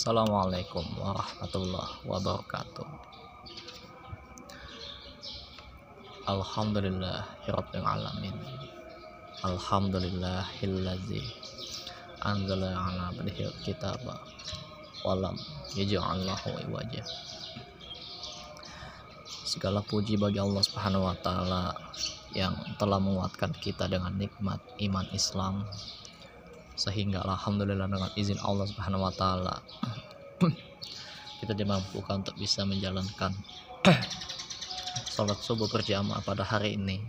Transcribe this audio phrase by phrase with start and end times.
[0.00, 2.88] Assalamualaikum warahmatullahi wabarakatuh.
[6.24, 8.32] Alhamdulillahirabbil alamin.
[9.44, 11.20] Alhamdulillahillazi
[12.24, 14.16] anzala ala abdihi kitaba
[15.04, 15.36] walam
[15.76, 17.04] yaj'al lahu iwaja.
[19.44, 21.76] Segala puji bagi Allah Subhanahu wa taala
[22.32, 25.68] yang telah menguatkan kita dengan nikmat iman Islam
[26.80, 29.60] sehingga alhamdulillah dengan izin Allah Subhanahu wa taala
[31.44, 33.36] kita dimampukan untuk bisa menjalankan
[35.12, 37.04] sholat subuh berjamaah pada hari ini.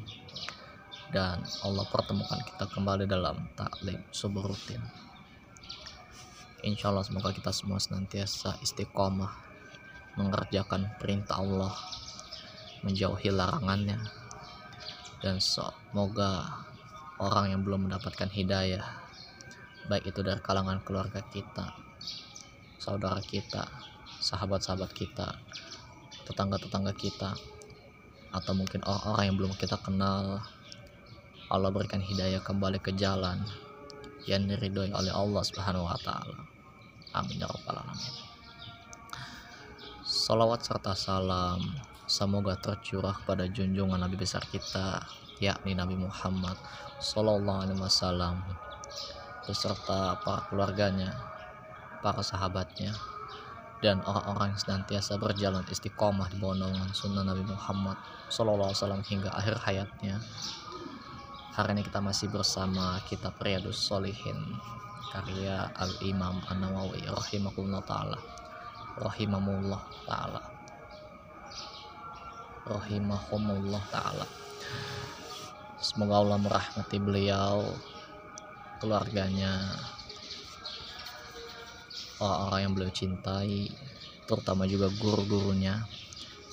[1.12, 4.80] Dan Allah pertemukan kita kembali dalam taklim subuh rutin.
[6.64, 9.32] Insya Allah semoga kita semua senantiasa istiqomah
[10.16, 11.76] mengerjakan perintah Allah
[12.88, 14.00] menjauhi larangannya.
[15.20, 16.64] Dan semoga
[17.20, 19.01] orang yang belum mendapatkan hidayah
[19.90, 21.74] baik itu dari kalangan keluarga kita
[22.82, 23.66] saudara kita
[24.22, 25.38] sahabat-sahabat kita
[26.30, 27.34] tetangga-tetangga kita
[28.32, 30.40] atau mungkin orang-orang yang belum kita kenal
[31.52, 33.44] Allah berikan hidayah kembali ke jalan
[34.24, 36.48] yang diridhoi oleh Allah Subhanahu wa taala.
[37.12, 38.14] Amin ya rabbal alamin.
[40.08, 41.60] Salawat serta salam
[42.08, 45.04] semoga tercurah pada junjungan Nabi besar kita
[45.44, 46.56] yakni Nabi Muhammad
[47.04, 48.40] sallallahu alaihi wasallam
[49.46, 51.14] beserta para keluarganya,
[52.02, 52.94] para sahabatnya,
[53.82, 57.98] dan orang-orang yang senantiasa berjalan istiqomah di naungan sunnah Nabi Muhammad
[58.30, 60.22] SAW hingga akhir hayatnya.
[61.52, 64.38] Hari ini kita masih bersama kitab Riyadus Solihin
[65.12, 68.20] karya Al-Imam An-Nawawi rahimahullah ta'ala.
[68.96, 70.42] Rahimahullah ta'ala.
[72.70, 74.26] Rahimahumullah ta'ala.
[75.82, 77.66] Semoga Allah merahmati beliau
[78.82, 79.78] keluarganya.
[82.18, 83.70] Orang-orang yang beliau cintai
[84.26, 85.86] terutama juga guru-gurunya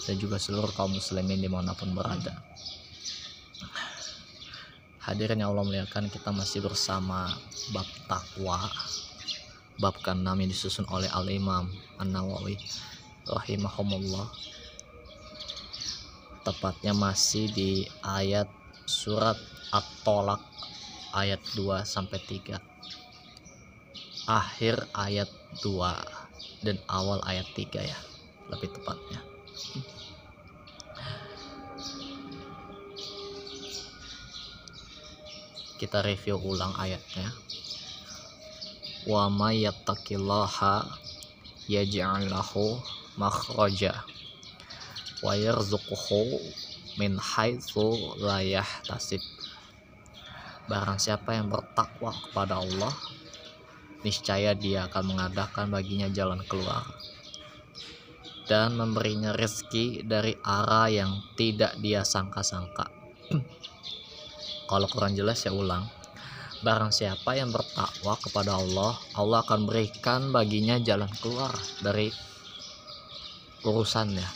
[0.04, 2.36] dan juga seluruh kaum muslimin di mana pun berada.
[5.08, 7.32] Hadirin yang Allah muliakan kita masih bersama
[7.72, 8.68] bab takwa
[9.78, 11.70] bab ke-6 yang disusun oleh al-imam
[12.02, 12.58] an-nawawi
[13.30, 14.26] rahimahumullah.
[16.42, 17.70] Tepatnya masih di
[18.02, 18.50] ayat
[18.90, 19.38] surat
[19.70, 20.42] at-tolak
[21.14, 22.60] ayat 2 sampai 3
[24.28, 25.30] akhir ayat
[25.64, 27.98] 2 dan awal ayat 3 ya
[28.52, 29.20] lebih tepatnya.
[35.78, 37.30] Kita review ulang ayatnya.
[39.06, 40.84] Wa may yattaqillaha
[41.70, 42.82] yaj'al lahu
[43.16, 44.04] makhraja
[45.24, 46.36] wa yarzuquhu
[46.98, 49.22] min haitsu la yahtasib
[50.68, 52.92] Barang siapa yang bertakwa kepada Allah,
[54.04, 56.84] niscaya dia akan mengadakan baginya jalan keluar
[58.48, 62.84] dan memberinya rezeki dari arah yang tidak dia sangka-sangka.
[64.68, 65.88] Kalau kurang jelas saya ulang.
[66.60, 72.10] Barang siapa yang bertakwa kepada Allah, Allah akan berikan baginya jalan keluar dari
[73.62, 74.26] urusannya,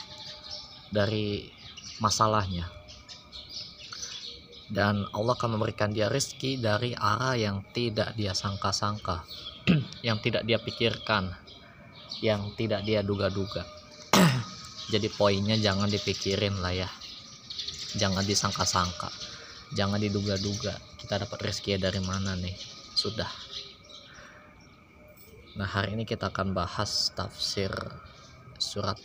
[0.89, 1.51] dari
[1.99, 2.82] masalahnya
[4.73, 9.21] dan Allah akan memberikan dia rezeki dari arah yang tidak dia sangka-sangka
[10.07, 11.29] yang tidak dia pikirkan
[12.25, 13.67] yang tidak dia duga-duga.
[14.93, 16.89] Jadi poinnya jangan dipikirin lah ya.
[17.99, 19.11] Jangan disangka-sangka.
[19.75, 20.73] Jangan diduga-duga.
[20.97, 22.55] Kita dapat rezeki dari mana nih?
[22.95, 23.29] Sudah.
[25.59, 27.69] Nah hari ini kita akan bahas tafsir
[28.57, 28.97] surat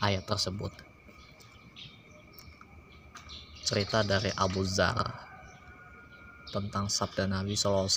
[0.00, 0.85] ayat tersebut
[3.66, 4.94] cerita dari Abu Zar
[6.54, 7.90] tentang sabda Nabi SAW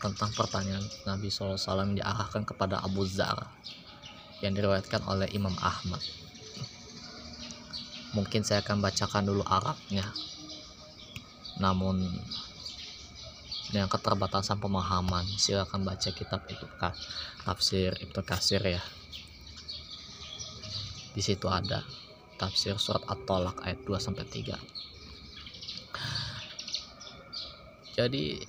[0.00, 3.52] tentang pertanyaan Nabi SAW yang diarahkan kepada Abu Zar
[4.40, 6.00] yang diriwayatkan oleh Imam Ahmad.
[8.16, 10.08] Mungkin saya akan bacakan dulu Arabnya.
[11.60, 12.00] Namun
[13.72, 16.64] dengan keterbatasan pemahaman silakan baca kitab itu
[17.44, 18.80] tafsir Ibnu Kasir ya.
[21.12, 21.84] Di situ ada
[22.36, 24.56] tafsir surat At-Tolak ayat 2 sampai 3.
[27.96, 28.44] Jadi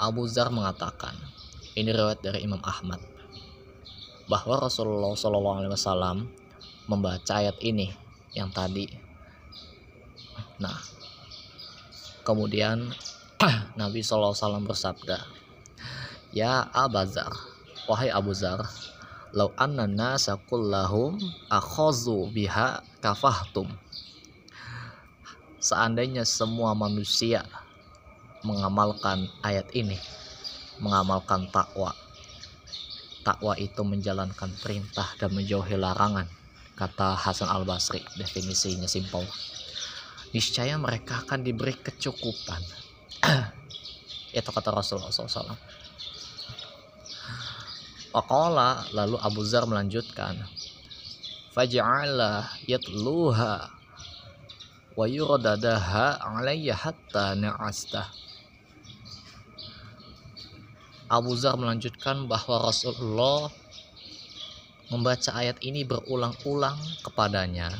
[0.00, 1.12] Abu Zar mengatakan,
[1.76, 3.00] ini riwayat dari Imam Ahmad,
[4.24, 6.24] bahwa Rasulullah SAW
[6.88, 7.92] membaca ayat ini
[8.32, 8.88] yang tadi.
[10.60, 10.80] Nah,
[12.24, 12.92] kemudian
[13.80, 15.28] Nabi SAW bersabda,
[16.32, 17.30] Ya Abazar,
[17.84, 18.64] wahai Abu Zar,
[19.34, 21.18] lau anna nasa kullahum
[21.50, 23.66] akhazu biha kafahtum.
[25.58, 27.42] Seandainya semua manusia
[28.46, 29.98] mengamalkan ayat ini
[30.78, 31.96] mengamalkan takwa
[33.24, 36.28] takwa itu menjalankan perintah dan menjauhi larangan
[36.76, 39.24] kata Hasan Al Basri definisinya simpel.
[40.34, 42.58] Niscaya mereka akan diberi kecukupan.
[44.34, 45.54] Itu kata Rasulullah SAW
[48.14, 50.38] Waqala lalu Abu Zar melanjutkan
[51.50, 53.74] faj'ala yatluha
[54.94, 58.14] wa yuradadaha alayya hatta na'asta
[61.10, 63.50] Abu Zar melanjutkan bahwa Rasulullah
[64.94, 67.74] membaca ayat ini berulang-ulang kepadanya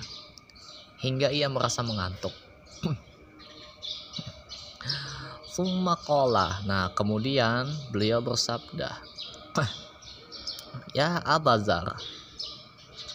[0.99, 2.35] hingga ia merasa mengantuk.
[5.55, 5.95] Summa
[6.67, 8.91] Nah, kemudian beliau bersabda,
[10.95, 11.99] Ya Abazar,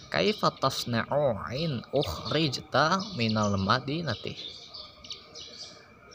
[0.07, 4.35] kaifa tasna'u in ukhrijta minal madinati?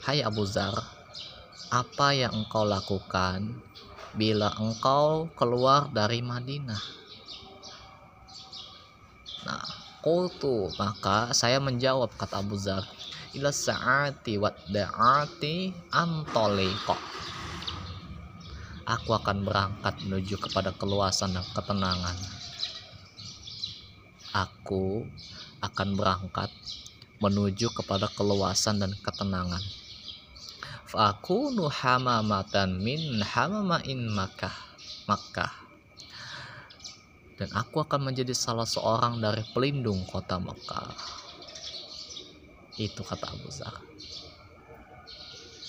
[0.05, 0.76] Hai Abu Zar,
[1.73, 3.56] apa yang engkau lakukan
[4.12, 6.85] bila engkau keluar dari Madinah?
[9.49, 9.64] Nah,
[10.05, 12.85] qultu maka saya menjawab kata Abu Zar,
[13.32, 17.24] ila sa'ati wa da'ati antoliqa
[18.85, 22.17] aku akan berangkat menuju kepada keluasan dan ketenangan
[24.37, 25.09] aku
[25.65, 26.53] akan berangkat
[27.19, 29.63] menuju kepada keluasan dan ketenangan
[30.85, 34.55] Fakunu hamamatan min hamamain Makkah
[35.11, 35.53] Makkah
[37.35, 40.95] dan aku akan menjadi salah seorang dari pelindung kota Makkah
[42.79, 43.79] itu kata Abu Zar.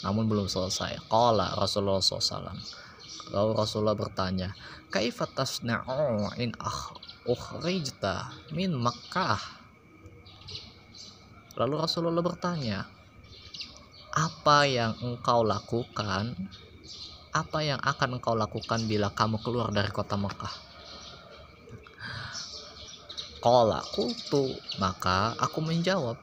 [0.01, 1.01] Namun belum selesai.
[1.09, 2.84] Qala Rasulullah SAW.
[3.33, 4.53] Lalu Rasulullah bertanya,
[6.37, 6.51] in
[7.25, 9.41] ukhrijta min Makkah?
[11.57, 12.85] Lalu Rasulullah bertanya,
[14.15, 16.35] apa yang engkau lakukan?
[17.35, 20.55] Apa yang akan engkau lakukan bila kamu keluar dari kota Mekah?
[23.43, 26.15] Qala kultu, maka aku menjawab,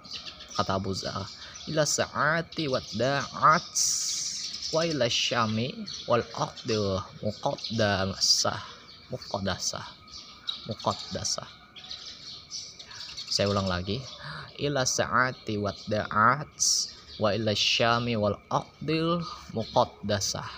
[0.56, 1.28] kata Abu Zar
[1.70, 2.80] ila sa'ati wa
[4.72, 5.68] da'at wa ila syami
[6.08, 8.60] wal aqdu muqaddasah.
[9.12, 9.86] Muqaddasah.
[10.64, 11.48] Muqaddasah.
[13.28, 14.00] Saya ulang lagi.
[14.56, 16.56] Ila sa'ati wa da'at
[17.20, 19.20] wa ila syami wal aqdil
[19.52, 20.48] muqaddasah.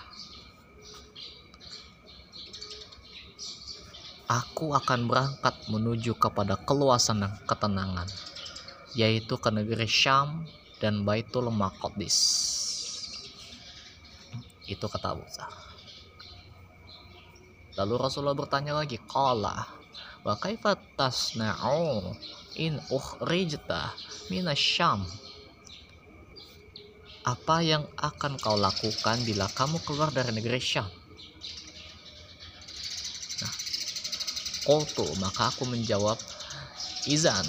[4.31, 8.07] Aku akan berangkat menuju kepada keluasan dan ketenangan
[8.95, 10.47] yaitu ke negeri Syam
[10.79, 12.64] dan Baitul Maqdis.
[14.65, 15.53] Itu kata Abu Zar.
[17.75, 19.67] Lalu Rasulullah bertanya lagi, "Qala
[20.25, 22.15] wa kaifa tasna'u
[22.57, 23.93] in ukhrijta
[24.55, 25.03] Syam?"
[27.25, 30.87] Apa yang akan kau lakukan bila kamu keluar dari negeri Syam?
[33.41, 33.55] Nah,
[34.63, 36.21] Qultu, maka aku menjawab,
[37.09, 37.45] Izan,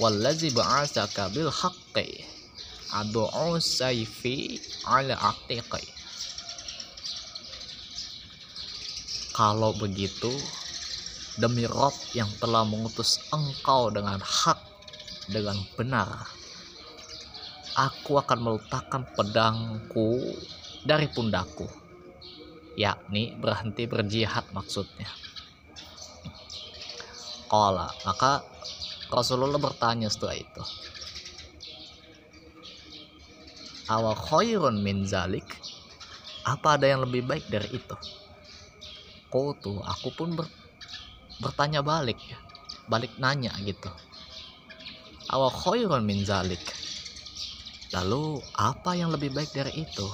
[0.00, 2.24] wallazi ba'atsaka bil haqqi
[2.92, 5.95] adu'u sayfi ala atiqi
[9.36, 10.32] kalau begitu
[11.36, 14.56] demi Rob yang telah mengutus engkau dengan hak
[15.28, 16.24] dengan benar
[17.76, 20.16] aku akan meletakkan pedangku
[20.88, 21.68] dari pundakku
[22.80, 25.08] yakni berhenti berjihad maksudnya.
[27.52, 28.40] Kala maka
[29.12, 30.64] Rasulullah bertanya setelah itu
[33.86, 35.46] Awa khairun min zalik?
[36.42, 37.94] Apa ada yang lebih baik dari itu
[39.32, 40.46] tuh aku pun ber,
[41.42, 42.38] bertanya balik ya
[42.86, 43.90] Balik nanya gitu.
[45.26, 46.62] Awa khairun min zalik?
[47.90, 50.06] Lalu apa yang lebih baik dari itu?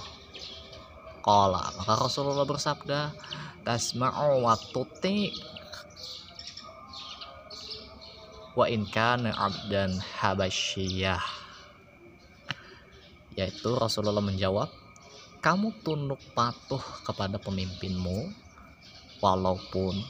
[1.20, 3.12] Kala maka Rasulullah bersabda
[3.60, 5.36] Tasma'u wa tuti.
[8.56, 11.44] Wa in kana abdan habasyiyah
[13.32, 14.68] yaitu Rasulullah menjawab
[15.40, 18.41] kamu tunduk patuh kepada pemimpinmu
[19.22, 20.02] walaupun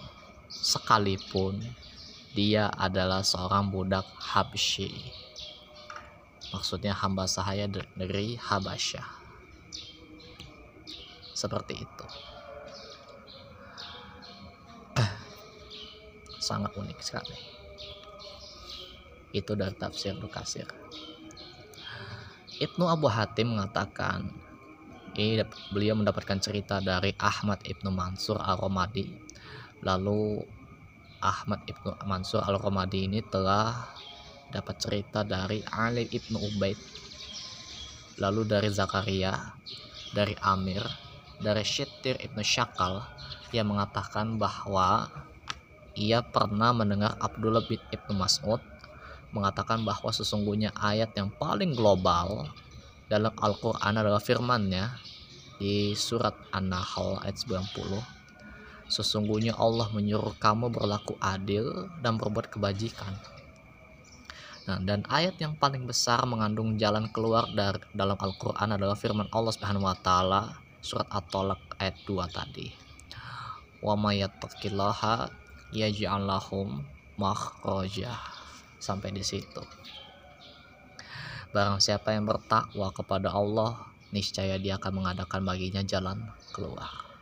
[0.48, 1.60] sekalipun
[2.32, 5.12] dia adalah seorang budak Habsyi.
[6.52, 9.20] Maksudnya hamba sahaya dari Habasyah.
[11.36, 12.06] Seperti itu.
[16.48, 17.36] Sangat unik sekali.
[19.32, 20.68] Itu dari tafsir Bukasir
[22.62, 24.30] Ibnu Abu Hatim mengatakan
[25.16, 29.08] ini beliau mendapatkan cerita dari Ahmad Ibnu Mansur Al-Romadi.
[29.84, 30.40] Lalu
[31.22, 33.76] Ahmad Ibnu Mansur Al-Romadi ini telah
[34.52, 36.78] dapat cerita dari Ali Ibnu Ubaid
[38.20, 39.32] lalu dari Zakaria
[40.12, 40.84] dari Amir
[41.40, 43.00] dari Syitir Ibnu Syakal
[43.56, 45.08] yang mengatakan bahwa
[45.96, 48.60] ia pernah mendengar Abdullah bin Ibnu Mas'ud
[49.32, 52.52] mengatakan bahwa sesungguhnya ayat yang paling global
[53.12, 54.88] dalam Al-Quran adalah firmannya
[55.60, 58.22] di surat An-Nahl ayat 90
[58.88, 63.16] Sesungguhnya Allah menyuruh kamu berlaku adil dan berbuat kebajikan.
[64.68, 69.48] Nah, dan ayat yang paling besar mengandung jalan keluar dari dalam Al-Qur'an adalah firman Allah
[69.48, 72.68] Subhanahu wa taala surat At-Talaq ayat 2 tadi.
[73.80, 75.32] Wa may yattaqillaha
[75.72, 76.84] yaj'al lahum.
[78.82, 79.62] Sampai di situ.
[81.52, 86.20] Barang siapa yang bertakwa kepada Allah, niscaya dia akan mengadakan baginya jalan
[86.56, 87.12] keluar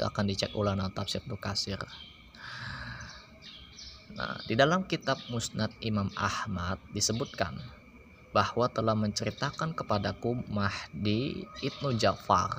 [0.00, 1.78] akan dicek ulang tafsir Kasir.
[4.14, 7.58] Nah, di dalam kitab Musnad Imam Ahmad disebutkan
[8.30, 12.50] bahwa telah menceritakan kepadaku Mahdi Ibnu Ja'far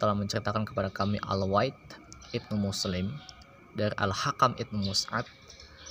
[0.00, 1.76] telah menceritakan kepada kami Al-Waid
[2.32, 3.12] Ibnu Muslim
[3.76, 5.28] dari Al-Hakam Ibnu Mus'ab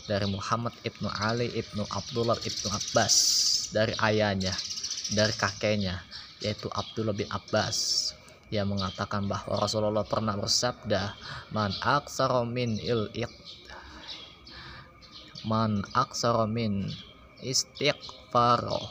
[0.07, 3.15] dari Muhammad Ibnu Ali Ibnu Abdullah Ibnu Abbas
[3.75, 4.55] dari ayahnya
[5.11, 6.03] dari kakeknya
[6.41, 8.11] yaitu Abdullah bin Abbas.
[8.47, 11.19] Yang mengatakan bahwa Rasulullah pernah bersabda
[11.51, 13.11] man aksara min il
[15.43, 16.87] man aksara min
[17.43, 18.87] istighfaro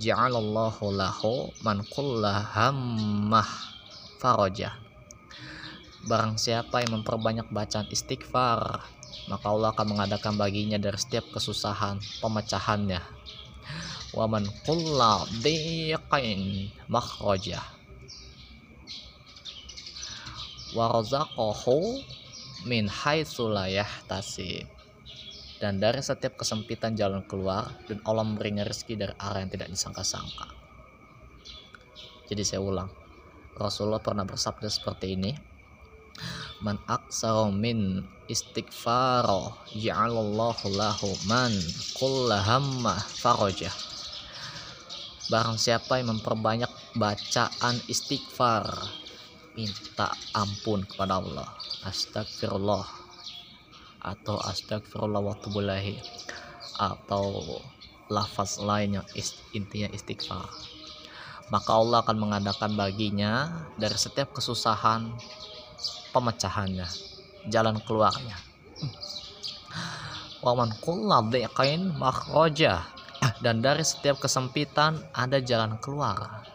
[0.00, 3.48] ja'alallahu lahu man kullahammah
[4.16, 4.72] faraja.
[6.08, 8.88] Barang siapa yang memperbanyak bacaan istighfar
[9.28, 13.00] maka Allah akan mengadakan baginya dari setiap kesusahan pemecahannya
[14.16, 17.60] waman kulla diqain makhraja
[20.72, 22.00] warzaqahu
[22.68, 23.48] min haitsu
[24.08, 24.66] tasib
[25.58, 30.54] dan dari setiap kesempitan jalan keluar dan Allah memberinya rezeki dari arah yang tidak disangka-sangka.
[32.30, 32.90] Jadi saya ulang.
[33.58, 35.34] Rasulullah pernah bersabda seperti ini.
[36.62, 41.50] Man aksara min istighfaro ja'alallahu lahu man
[41.96, 43.72] kullahamma farajah.
[45.32, 48.68] Barang siapa yang memperbanyak bacaan istighfar
[49.56, 51.48] minta ampun kepada Allah.
[51.88, 52.84] Astagfirullah
[54.04, 55.96] atau astagfirullah waktu bulahi
[56.78, 57.58] atau
[58.12, 60.48] lafaz lain yang ist, intinya istighfar.
[61.48, 65.16] Maka Allah akan mengadakan baginya dari setiap kesusahan
[66.12, 67.07] pemecahannya
[67.50, 68.36] jalan keluarnya
[70.44, 71.24] waman kulla
[71.98, 72.86] makhraja
[73.42, 76.46] dan dari setiap kesempitan ada jalan keluar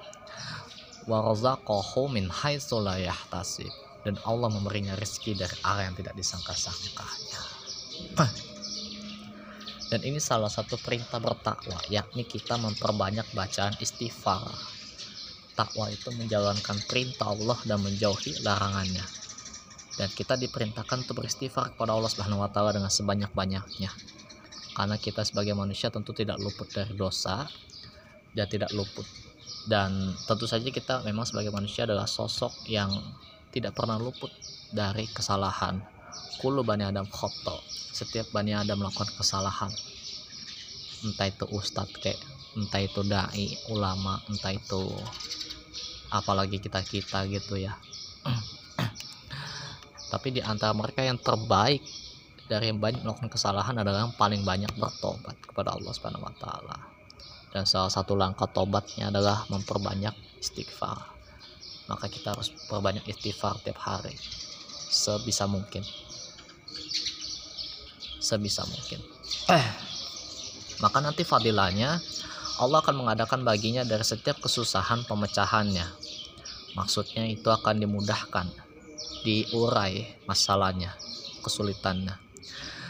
[1.04, 3.70] warzaqahu min haitsu la yahtasib
[4.04, 7.42] dan Allah memberinya rezeki dari arah yang tidak disangka-sangkanya.
[9.88, 14.44] Dan ini salah satu perintah bertakwa, yakni kita memperbanyak bacaan istighfar.
[15.54, 19.06] Takwa itu menjalankan perintah Allah dan menjauhi larangannya.
[19.94, 23.92] Dan kita diperintahkan untuk beristighfar kepada Allah Subhanahu wa taala dengan sebanyak-banyaknya.
[24.74, 27.46] Karena kita sebagai manusia tentu tidak luput dari dosa
[28.34, 29.06] dan tidak luput.
[29.70, 32.90] Dan tentu saja kita memang sebagai manusia adalah sosok yang
[33.54, 34.34] tidak pernah luput
[34.74, 35.78] dari kesalahan.
[36.42, 37.62] Kulu bani adam khoto
[37.94, 39.70] setiap bani adam melakukan kesalahan.
[41.06, 42.18] Entah itu ustadz kek
[42.54, 44.94] entah itu dai ulama entah itu
[46.14, 47.74] apalagi kita kita gitu ya
[50.13, 51.82] tapi di antara mereka yang terbaik
[52.46, 56.77] dari yang banyak melakukan kesalahan adalah yang paling banyak bertobat kepada Allah Subhanahu wa taala.
[57.50, 61.01] Dan salah satu langkah tobatnya adalah memperbanyak istighfar.
[61.89, 64.13] Maka kita harus perbanyak istighfar tiap hari.
[64.93, 65.82] Sebisa mungkin.
[68.22, 69.01] Sebisa mungkin.
[69.50, 69.67] Eh.
[70.77, 71.96] maka nanti fadilahnya
[72.60, 75.89] Allah akan mengadakan baginya dari setiap kesusahan pemecahannya.
[76.77, 78.62] Maksudnya itu akan dimudahkan
[79.24, 80.94] diurai masalahnya
[81.42, 82.15] kesulitannya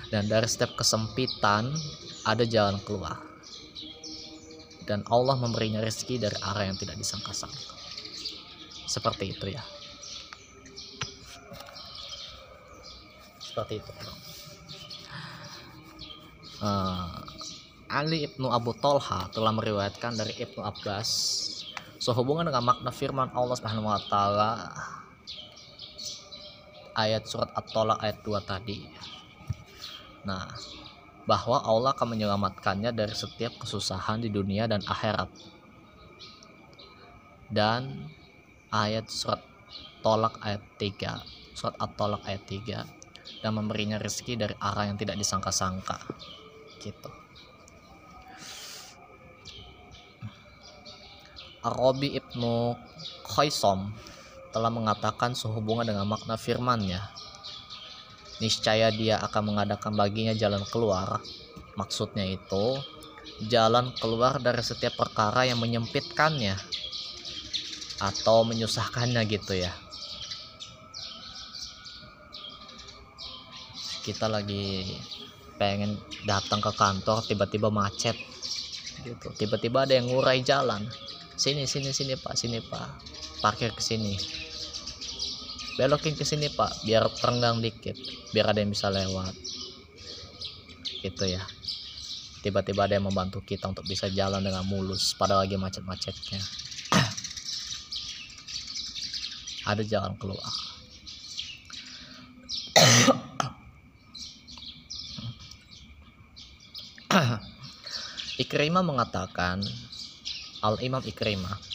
[0.09, 1.73] dan dari setiap kesempitan
[2.25, 3.33] ada jalan keluar
[4.83, 7.75] dan Allah memberinya rezeki dari arah yang tidak disangka-sangka.
[8.87, 9.63] Seperti itu ya.
[13.39, 13.91] Seperti itu.
[16.63, 17.19] Uh,
[17.91, 21.09] Ali ibnu Abu Tolha telah meriwayatkan dari ibnu Abbas
[21.99, 24.51] sehubungan dengan makna firman Allah Subhanahu Wa Taala
[26.93, 28.85] ayat surat At-Tolak ayat 2 tadi.
[30.23, 30.47] Nah,
[31.23, 35.29] bahwa Allah akan menyelamatkannya dari setiap kesusahan di dunia dan akhirat.
[37.53, 38.09] Dan
[38.73, 39.41] ayat surat
[40.03, 41.21] Tolak ayat 3,
[41.55, 42.83] surat At-Tolak ayat 3
[43.39, 45.95] dan memberinya rezeki dari arah yang tidak disangka-sangka.
[46.83, 47.11] Gitu.
[51.63, 52.75] Arabi Ibnu
[53.23, 53.95] Khaisom
[54.53, 57.01] telah mengatakan sehubungan dengan makna firman-Nya.
[58.37, 61.19] Niscaya Dia akan mengadakan baginya jalan keluar.
[61.73, 62.77] Maksudnya itu
[63.49, 66.53] jalan keluar dari setiap perkara yang menyempitkannya
[67.97, 69.73] atau menyusahkannya gitu ya.
[74.05, 74.85] Kita lagi
[75.57, 75.95] pengen
[76.27, 78.17] datang ke kantor tiba-tiba macet
[79.03, 80.87] gitu tiba-tiba ada yang ngurai jalan
[81.35, 82.87] sini sini sini pak sini pak
[83.43, 84.15] parkir ke sini.
[85.75, 87.99] Belokin ke sini pak biar terenggang dikit
[88.31, 89.35] biar ada yang bisa lewat.
[91.03, 91.43] Gitu ya.
[92.39, 96.39] Tiba-tiba ada yang membantu kita untuk bisa jalan dengan mulus pada lagi macet-macetnya.
[99.71, 100.51] Ada jalan keluar.
[108.43, 109.63] Ikrimah mengatakan
[110.59, 111.72] Al-Imam Ikrimah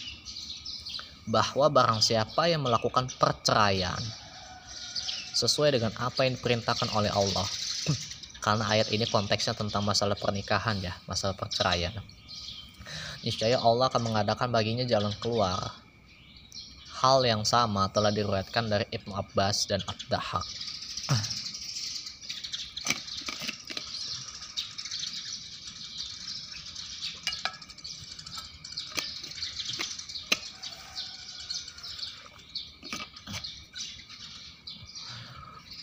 [1.29, 4.01] bahwa barang siapa yang melakukan perceraian
[5.37, 7.47] sesuai dengan apa yang diperintahkan oleh Allah.
[8.45, 11.93] Karena ayat ini konteksnya tentang masalah pernikahan ya masalah perceraian.
[13.23, 15.59] Niscaya Allah akan mengadakan baginya jalan keluar.
[16.99, 20.43] Hal yang sama telah diriwayatkan dari Ibnu Abbas dan Abdahak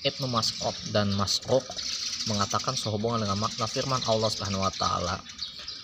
[0.06, 1.66] Ibnu Mas'ud dan Mas'ud
[2.30, 5.18] mengatakan sehubungan dengan makna firman Allah Subhanahu wa taala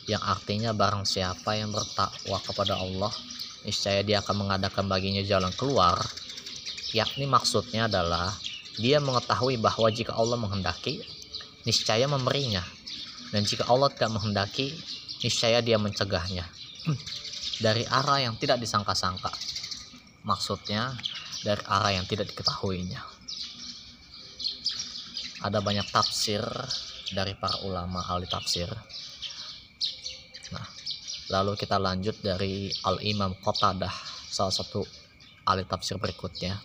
[0.06, 3.10] yang artinya barang siapa yang bertakwa kepada Allah
[3.66, 5.98] niscaya dia akan mengadakan baginya jalan keluar.
[6.94, 8.30] Yakni maksudnya adalah
[8.78, 11.01] dia mengetahui bahwa jika Allah menghendaki
[11.66, 12.62] niscaya memberinya.
[13.34, 14.70] Dan jika Allah tidak menghendaki
[15.25, 16.46] niscaya dia mencegahnya.
[17.66, 19.34] Dari arah yang tidak disangka-sangka.
[20.22, 20.94] Maksudnya
[21.42, 23.21] dari arah yang tidak diketahuinya
[25.42, 26.42] ada banyak tafsir
[27.12, 28.70] dari para ulama ahli tafsir.
[30.54, 30.68] Nah
[31.32, 33.94] lalu kita lanjut dari al-imam Qatadah
[34.30, 34.86] salah satu
[35.46, 36.56] ahli tafsir berikutnya.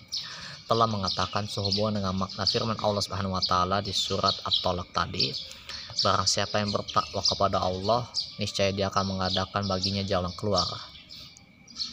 [0.66, 5.30] Telah mengatakan sehubungan dengan makna firman Allah Subhanahu wa taala di surat At-Talaq tadi
[5.96, 8.04] barang siapa yang bertakwa kepada Allah
[8.36, 10.66] niscaya dia akan mengadakan baginya jalan keluar.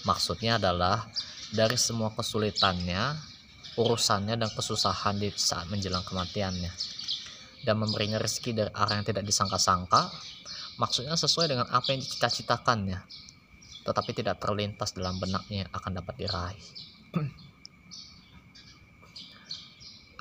[0.04, 1.08] Maksudnya adalah
[1.54, 3.33] dari semua kesulitannya
[3.79, 6.71] urusannya dan kesusahan di saat menjelang kematiannya.
[7.63, 10.12] Dan memberinya rezeki dari arah yang tidak disangka-sangka
[10.75, 12.99] maksudnya sesuai dengan apa yang dicita-citakannya
[13.83, 16.63] tetapi tidak terlintas dalam benaknya akan dapat diraih.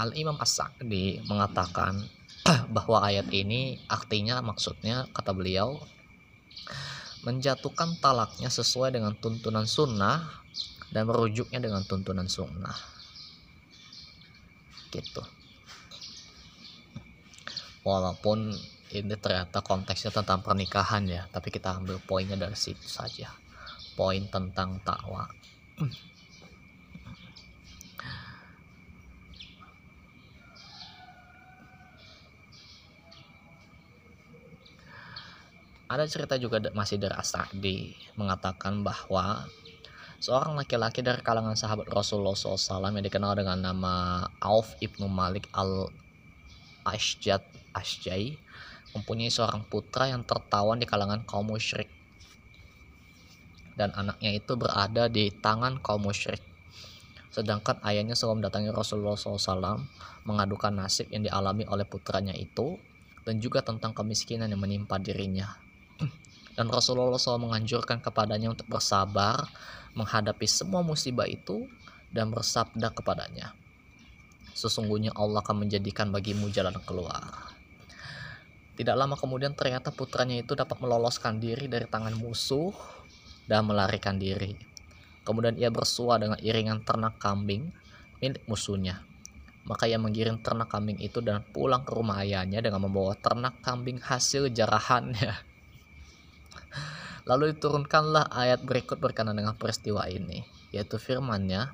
[0.03, 2.03] Al-Imam As-Sa'di mengatakan
[2.75, 5.79] bahwa ayat ini artinya maksudnya kata beliau
[7.23, 10.43] menjatuhkan talaknya sesuai dengan tuntunan sunnah
[10.91, 12.75] dan merujuknya dengan tuntunan sunnah
[14.93, 15.25] gitu.
[17.83, 18.53] Walaupun
[18.93, 23.33] ini ternyata konteksnya tentang pernikahan ya tapi kita ambil poinnya dari situ saja.
[23.97, 25.25] Poin tentang takwa.
[35.93, 39.45] Ada cerita juga masih dari Asadi mengatakan bahwa
[40.23, 45.91] seorang laki-laki dari kalangan sahabat Rasulullah SAW yang dikenal dengan nama Auf ibnu Malik al
[46.87, 47.43] Ashjad
[47.75, 48.39] Ashjai
[48.95, 51.91] mempunyai seorang putra yang tertawan di kalangan kaum musyrik.
[53.75, 56.45] Dan anaknya itu berada di tangan kaum musyrik.
[57.35, 59.83] Sedangkan ayahnya selalu mendatangi Rasulullah SAW
[60.23, 62.79] mengadukan nasib yang dialami oleh putranya itu
[63.27, 65.51] dan juga tentang kemiskinan yang menimpa dirinya
[66.53, 69.49] dan Rasulullah SAW menganjurkan kepadanya untuk bersabar
[69.97, 71.69] menghadapi semua musibah itu
[72.13, 73.57] dan bersabda kepadanya,
[74.53, 77.53] Sesungguhnya Allah akan menjadikan bagimu jalan keluar.
[78.77, 82.73] Tidak lama kemudian ternyata putranya itu dapat meloloskan diri dari tangan musuh
[83.49, 84.53] dan melarikan diri.
[85.25, 87.73] Kemudian ia bersua dengan iringan ternak kambing
[88.21, 89.05] milik musuhnya.
[89.63, 94.03] Maka ia mengiring ternak kambing itu dan pulang ke rumah ayahnya dengan membawa ternak kambing
[94.03, 95.52] hasil jarahannya.
[97.23, 100.43] Lalu diturunkanlah ayat berikut berkenaan dengan peristiwa ini,
[100.75, 101.71] yaitu firman-Nya,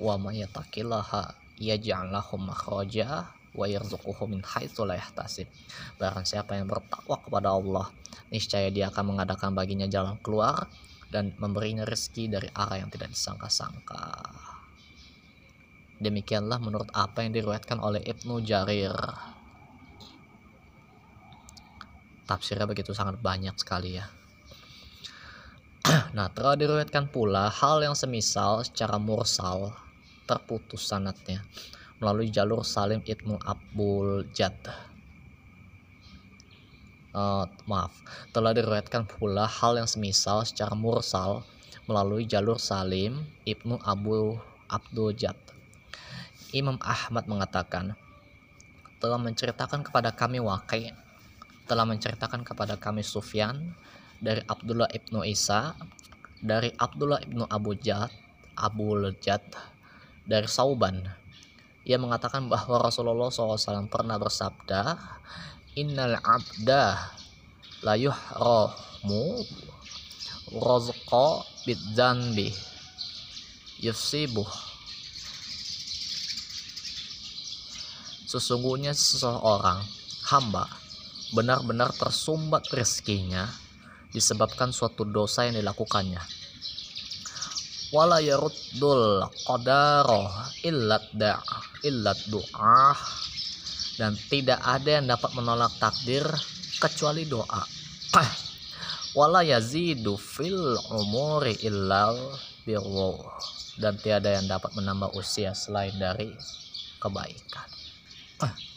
[0.00, 5.52] "Wa may yattaqillaha yaj'al lahu makhraja wa yarzuquhu min haitsu la yahtasib."
[6.00, 7.92] Barang siapa yang bertakwa kepada Allah,
[8.32, 10.64] niscaya Dia akan mengadakan baginya jalan keluar
[11.12, 14.16] dan memberinya rezeki dari arah yang tidak disangka-sangka.
[16.00, 18.96] Demikianlah menurut apa yang diriwayatkan oleh Ibnu Jarir.
[22.28, 24.06] Tafsirnya begitu sangat banyak sekali ya
[26.16, 29.74] nah, telah diriwayatkan pula hal yang semisal secara mursal
[30.30, 31.42] terputus sanatnya
[31.98, 34.54] melalui jalur Salim ibnu Abdul Jad.
[37.12, 37.92] Uh, maaf,
[38.30, 41.42] telah diriwayatkan pula hal yang semisal secara mursal
[41.90, 44.38] melalui jalur Salim ibnu Abu
[44.70, 45.36] Abdul Jad.
[46.54, 47.98] Imam Ahmad mengatakan,
[49.02, 50.94] telah menceritakan kepada kami Waqi,
[51.72, 53.72] telah menceritakan kepada kami Sufyan
[54.20, 55.72] dari Abdullah ibnu Isa,
[56.44, 58.12] dari Abdullah ibnu Abu Jad,
[58.60, 59.40] Abu Lejat,
[60.28, 61.00] dari Sauban.
[61.88, 65.00] Ia mengatakan bahwa Rasulullah SAW pernah bersabda,
[65.80, 67.08] Innal abda
[67.80, 69.40] la yuhramu
[70.52, 72.52] razqa bidzanbi
[73.80, 74.44] yusibuh
[78.28, 79.80] Sesungguhnya seseorang
[80.28, 80.81] hamba
[81.32, 83.48] benar-benar tersumbat rezekinya
[84.12, 86.20] disebabkan suatu dosa yang dilakukannya.
[87.92, 91.12] Wala yaruddul qadara illat
[91.84, 92.96] illat doa
[94.00, 96.24] dan tidak ada yang dapat menolak takdir
[96.80, 97.64] kecuali doa.
[99.18, 102.16] Wala yazidu fil umuri illal
[102.64, 103.20] birru
[103.76, 106.32] dan tiada yang dapat menambah usia selain dari
[106.96, 107.68] kebaikan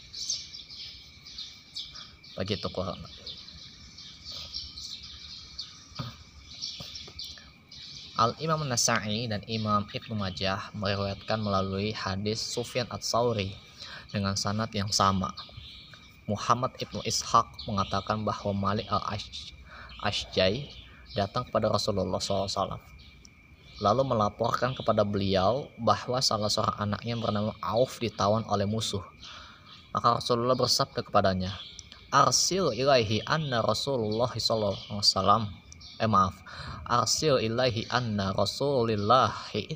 [2.36, 3.00] begitu kurang
[8.16, 13.52] Al-Imam Nasai dan Imam Ibnu Majah meriwayatkan melalui hadis Sufyan Ats-Sauri
[14.08, 15.36] dengan sanad yang sama.
[16.24, 20.72] Muhammad Ibnu Ishaq mengatakan bahwa Malik al-Ashjai
[21.12, 22.80] datang kepada Rasulullah SAW.
[23.84, 29.04] Lalu melaporkan kepada beliau bahwa salah seorang anaknya bernama Auf ditawan oleh musuh.
[29.92, 31.52] Maka Rasulullah bersabda kepadanya,
[32.06, 34.78] Arsil ilaihi anna Rasulullah SAW
[35.98, 36.38] eh maaf.
[36.86, 39.74] Arsil ilahi anna rasulillahi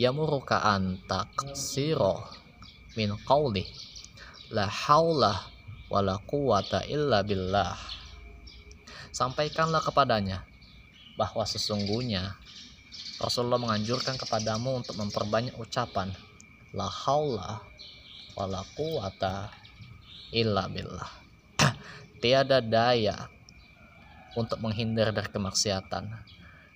[0.00, 2.24] yamuruka anta taksiro
[2.96, 3.68] min qawli
[4.56, 5.36] la haula
[5.92, 7.76] wala quwata illa billah.
[9.12, 10.48] Sampaikanlah kepadanya
[11.20, 12.40] bahwa sesungguhnya
[13.20, 16.08] Rasulullah menganjurkan kepadamu untuk memperbanyak ucapan.
[16.72, 17.60] La haula
[18.32, 19.52] wala quwata
[20.32, 21.25] illa billah
[22.20, 23.28] tiada daya
[24.36, 26.04] untuk menghindar dari kemaksiatan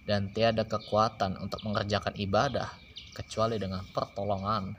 [0.08, 2.72] dan tiada kekuatan untuk mengerjakan ibadah
[3.12, 4.74] kecuali dengan pertolongan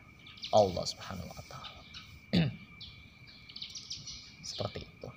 [0.51, 1.79] Allah Subhanahu wa taala.
[4.49, 5.07] Seperti itu.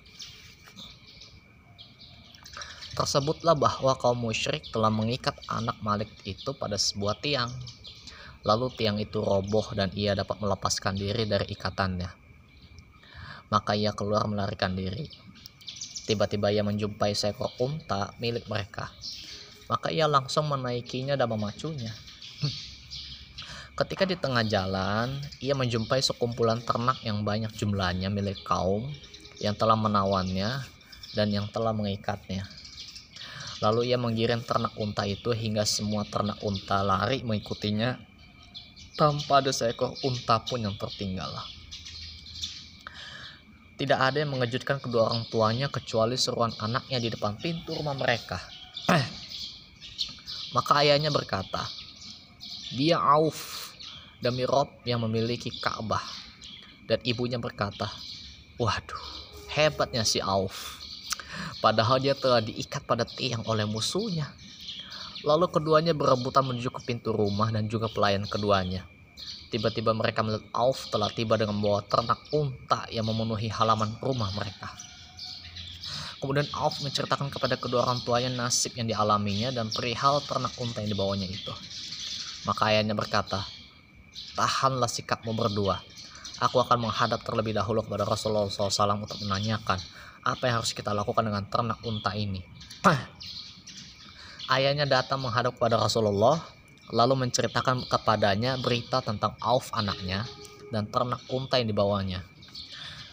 [2.95, 7.51] Tersebutlah bahwa kaum musyrik telah mengikat anak Malik itu pada sebuah tiang.
[8.45, 12.07] Lalu tiang itu roboh dan ia dapat melepaskan diri dari ikatannya.
[13.51, 15.24] Maka ia keluar melarikan diri
[16.05, 18.93] Tiba-tiba ia menjumpai seekor unta milik mereka.
[19.65, 21.89] Maka ia langsung menaikinya dan memacunya.
[23.81, 28.87] Ketika di tengah jalan, ia menjumpai sekumpulan ternak yang banyak jumlahnya milik kaum
[29.41, 30.63] yang telah menawannya
[31.17, 32.45] dan yang telah mengikatnya.
[33.63, 37.97] Lalu ia menggiring ternak unta itu hingga semua ternak unta lari mengikutinya
[38.95, 41.33] tanpa ada seekor unta pun yang tertinggal.
[43.75, 48.39] Tidak ada yang mengejutkan kedua orang tuanya kecuali seruan anaknya di depan pintu rumah mereka.
[50.55, 51.67] Maka ayahnya berkata,
[52.71, 53.75] dia Auf
[54.23, 56.03] demi Rob yang memiliki Ka'bah.
[56.87, 57.91] Dan ibunya berkata,
[58.55, 59.05] waduh,
[59.51, 60.79] hebatnya si Auf.
[61.59, 64.31] Padahal dia telah diikat pada tiang oleh musuhnya.
[65.27, 68.87] Lalu keduanya berebutan menuju ke pintu rumah dan juga pelayan keduanya.
[69.53, 74.73] Tiba-tiba mereka melihat Auf telah tiba dengan membawa ternak unta yang memenuhi halaman rumah mereka.
[76.19, 80.89] Kemudian Auf menceritakan kepada kedua orang tuanya nasib yang dialaminya dan perihal ternak unta yang
[80.89, 81.53] dibawanya itu.
[82.49, 83.45] Maka ayahnya berkata,
[84.35, 85.79] Tahanlah sikapmu berdua.
[86.43, 89.79] Aku akan menghadap terlebih dahulu kepada Rasulullah SAW untuk menanyakan
[90.25, 92.43] apa yang harus kita lakukan dengan ternak unta ini.
[94.55, 96.43] Ayahnya datang menghadap kepada Rasulullah
[96.93, 100.25] lalu menceritakan kepadanya berita tentang Auf anaknya
[100.69, 102.21] dan ternak unta yang dibawanya.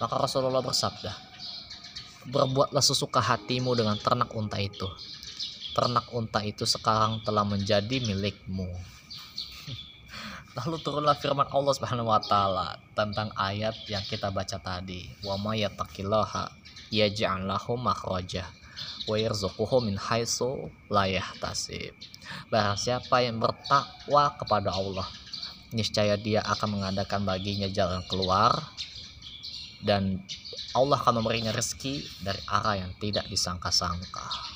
[0.02, 1.12] Maka Rasulullah bersabda,
[2.22, 4.86] Berbuatlah sesuka hatimu dengan ternak unta itu.
[5.74, 8.70] Ternak unta itu sekarang telah menjadi milikmu.
[10.58, 15.10] Lalu turunlah firman Allah Subhanahu wa taala tentang ayat yang kita baca tadi.
[15.26, 16.54] Wa may yattaqillaha
[16.94, 18.61] yaj'al lahu makhraja
[19.10, 21.94] yarzuquhu min haitsu la yahtasib.
[22.48, 25.08] Barang siapa yang bertakwa kepada Allah,
[25.74, 28.54] niscaya dia akan mengadakan baginya jalan keluar
[29.82, 30.22] dan
[30.72, 34.52] Allah akan memberinya rezeki dari arah yang tidak disangka-sangka.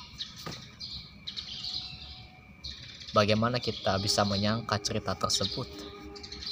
[3.17, 5.65] bagaimana kita bisa menyangka cerita tersebut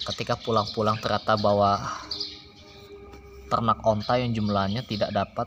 [0.09, 1.77] ketika pulang-pulang ternyata bawa
[3.45, 5.45] ternak onta yang jumlahnya tidak dapat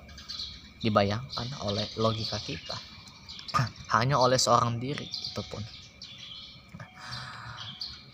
[0.78, 2.78] dibayangkan oleh logika kita.
[3.90, 5.64] Hanya oleh seorang diri itu pun.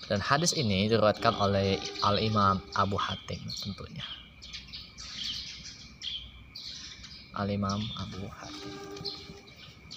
[0.05, 4.05] Dan hadis ini diriwayatkan oleh Al Imam Abu Hatim tentunya.
[7.35, 8.75] Al Imam Abu Hatim.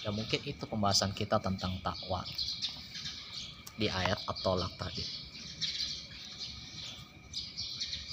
[0.02, 2.24] Ya mungkin itu pembahasan kita tentang takwa
[3.76, 5.04] di ayat at-tolak tadi.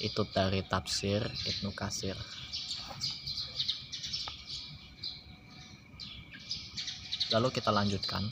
[0.04, 2.20] Itu dari tafsir Ibnu Kasir
[7.34, 8.28] lalu kita lanjutkan.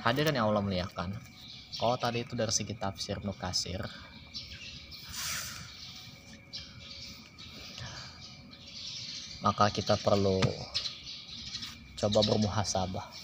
[0.00, 1.12] Hadirin yang Allah muliakan
[1.76, 3.84] kalau tadi itu dari segi tafsir Ibnu Kasir
[9.44, 10.40] maka kita perlu
[12.00, 13.19] coba bermuhasabah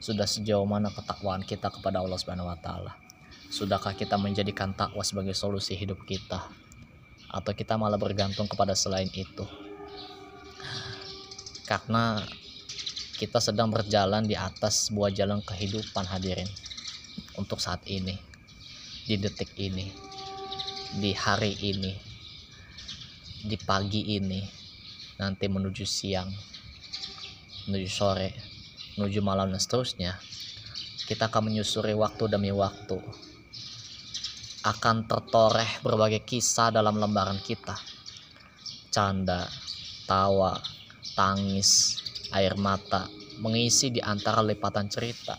[0.00, 2.96] sudah sejauh mana ketakwaan kita kepada Allah Subhanahu wa taala?
[3.52, 6.48] Sudahkah kita menjadikan takwa sebagai solusi hidup kita?
[7.28, 9.44] Atau kita malah bergantung kepada selain itu?
[11.68, 12.18] Karena
[13.20, 16.48] kita sedang berjalan di atas sebuah jalan kehidupan hadirin
[17.36, 18.16] untuk saat ini
[19.04, 19.92] di detik ini
[20.96, 21.92] di hari ini
[23.44, 24.40] di pagi ini
[25.20, 26.32] nanti menuju siang
[27.68, 28.49] menuju sore
[29.00, 30.20] menuju malam dan seterusnya
[31.10, 33.02] kita akan menyusuri waktu demi waktu.
[34.62, 37.74] Akan tertoreh berbagai kisah dalam lembaran kita.
[38.94, 39.50] Canda
[40.06, 40.54] tawa
[41.18, 41.98] tangis
[42.30, 43.10] air mata
[43.42, 45.34] mengisi di antara lipatan cerita.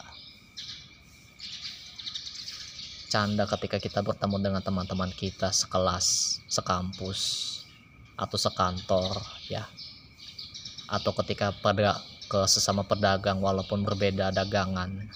[3.07, 7.19] Canda ketika kita bertemu dengan teman-teman kita sekelas sekampus
[8.19, 9.63] atau sekantor ya.
[10.91, 15.11] Atau ketika pada ke sesama pedagang walaupun berbeda dagangan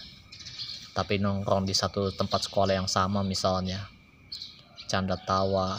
[0.96, 3.84] tapi nongkrong di satu tempat sekolah yang sama misalnya.
[4.88, 5.76] Canda tawa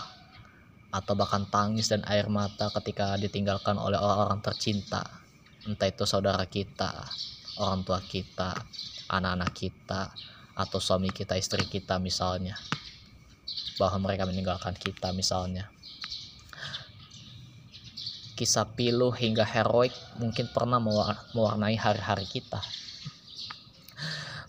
[0.92, 5.08] atau bahkan tangis dan air mata ketika ditinggalkan oleh orang-orang tercinta.
[5.64, 7.08] Entah itu saudara kita
[7.56, 8.52] orang tua kita
[9.08, 10.12] anak-anak kita
[10.52, 12.60] atau suami kita istri kita misalnya.
[13.80, 15.72] Bahwa mereka meninggalkan kita misalnya
[18.36, 20.76] kisah pilu hingga heroik mungkin pernah
[21.32, 22.60] mewarnai hari-hari kita.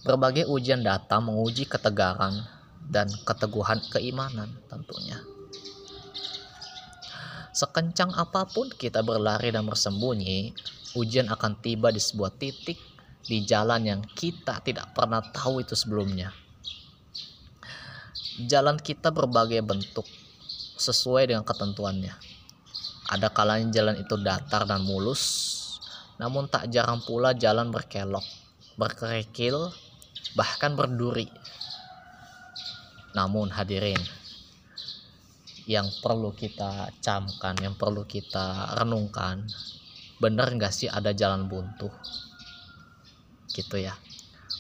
[0.04, 2.44] Berbagai ujian datang menguji ketegaran
[2.84, 5.24] dan keteguhan keimanan tentunya.
[7.56, 10.52] Sekencang apa pun kita berlari dan bersembunyi,
[11.00, 12.78] ujian akan tiba di sebuah titik
[13.24, 16.36] di jalan yang kita tidak pernah tahu itu sebelumnya.
[18.46, 20.06] Jalan kita berbagai bentuk
[20.78, 22.27] sesuai dengan ketentuannya
[23.08, 25.24] ada kalanya jalan itu datar dan mulus,
[26.20, 28.24] namun tak jarang pula jalan berkelok,
[28.76, 29.72] berkerikil,
[30.36, 31.32] bahkan berduri.
[33.16, 33.98] Namun hadirin,
[35.68, 39.48] yang perlu kita camkan, yang perlu kita renungkan,
[40.20, 41.92] benar nggak sih ada jalan buntu?
[43.52, 43.96] Gitu ya.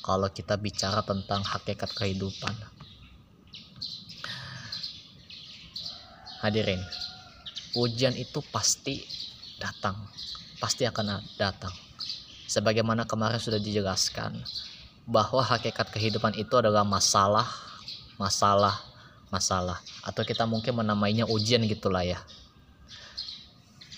[0.03, 2.55] Kalau kita bicara tentang hakikat kehidupan.
[6.43, 6.79] Hadirin,
[7.75, 9.03] ujian itu pasti
[9.57, 9.97] datang
[10.57, 11.73] pasti akan datang.
[12.47, 14.39] Sebagaimana kemarin sudah dijelaskan
[15.07, 17.47] bahwa hakikat kehidupan itu adalah masalah
[18.17, 18.75] masalah
[19.29, 19.77] masalah.
[20.01, 22.19] Atau kita mungkin menamainya ujian gitulah ya.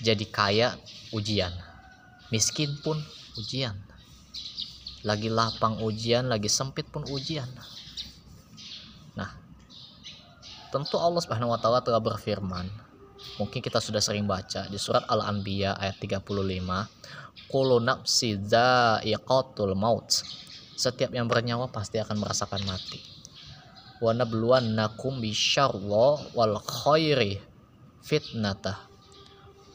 [0.04, 0.76] Jadi kaya
[1.16, 1.52] ujian.
[2.34, 3.00] Miskin pun
[3.38, 3.78] ujian.
[5.06, 6.28] Lagi lapang ujian.
[6.28, 7.48] Lagi sempit pun ujian.
[9.16, 9.30] Nah
[10.74, 12.89] tentu Allah Subhanahu wa taala telah berfirman
[13.40, 16.28] mungkin kita sudah sering baca di surat Al-Anbiya ayat 35
[17.48, 18.36] kullu nafsi
[19.80, 20.12] maut.
[20.80, 23.00] Setiap yang bernyawa pasti akan merasakan mati.
[24.00, 27.40] Wa nabluwannakum bisyarra wal khairi
[28.04, 28.80] fitnatah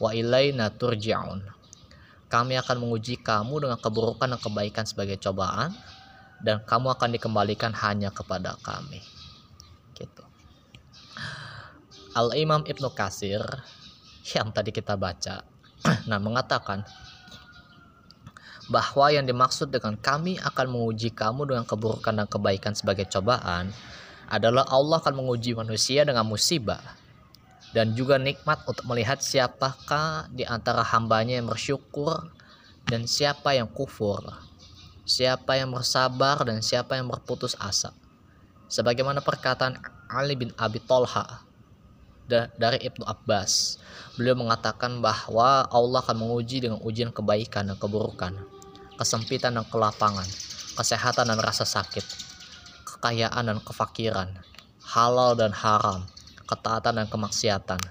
[0.01, 1.45] wa ilaina turja'un.
[2.25, 5.77] Kami akan menguji kamu dengan keburukan dan kebaikan sebagai cobaan
[6.41, 9.01] dan kamu akan dikembalikan hanya kepada kami.
[9.93, 10.24] Gitu
[12.15, 13.43] Al-Imam Ibnu Kasir
[14.31, 15.43] yang tadi kita baca
[16.09, 16.87] nah mengatakan
[18.71, 23.69] bahwa yang dimaksud dengan kami akan menguji kamu dengan keburukan dan kebaikan sebagai cobaan
[24.25, 26.81] adalah Allah akan menguji manusia dengan musibah
[27.77, 32.31] dan juga nikmat untuk melihat siapakah di antara hambanya yang bersyukur
[32.89, 34.23] dan siapa yang kufur
[35.05, 37.93] siapa yang bersabar dan siapa yang berputus asa.
[38.65, 39.77] Sebagaimana perkataan
[40.09, 41.45] Ali bin Abi Tolha
[42.29, 43.77] dari Ibnu Abbas.
[44.17, 48.33] Beliau mengatakan bahwa Allah akan menguji dengan ujian kebaikan dan keburukan,
[48.97, 50.25] kesempitan dan kelapangan,
[50.75, 52.05] kesehatan dan rasa sakit,
[52.87, 54.29] kekayaan dan kefakiran,
[54.81, 56.07] halal dan haram,
[56.47, 57.81] ketaatan dan kemaksiatan,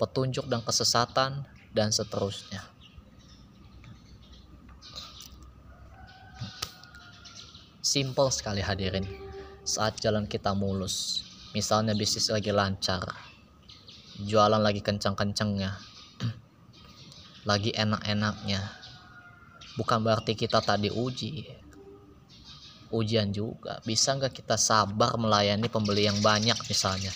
[0.00, 2.62] petunjuk dan kesesatan, dan seterusnya.
[7.84, 9.06] Simple sekali hadirin.
[9.64, 11.24] Saat jalan kita mulus,
[11.56, 13.33] misalnya bisnis lagi lancar,
[14.22, 15.74] jualan lagi kencang-kencangnya,
[17.50, 18.62] lagi enak-enaknya.
[19.74, 21.50] Bukan berarti kita tadi uji.
[22.94, 23.82] Ujian juga.
[23.82, 27.10] Bisa nggak kita sabar melayani pembeli yang banyak misalnya?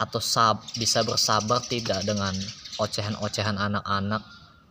[0.00, 2.32] Atau sab bisa bersabar tidak dengan
[2.80, 4.24] ocehan-ocehan anak-anak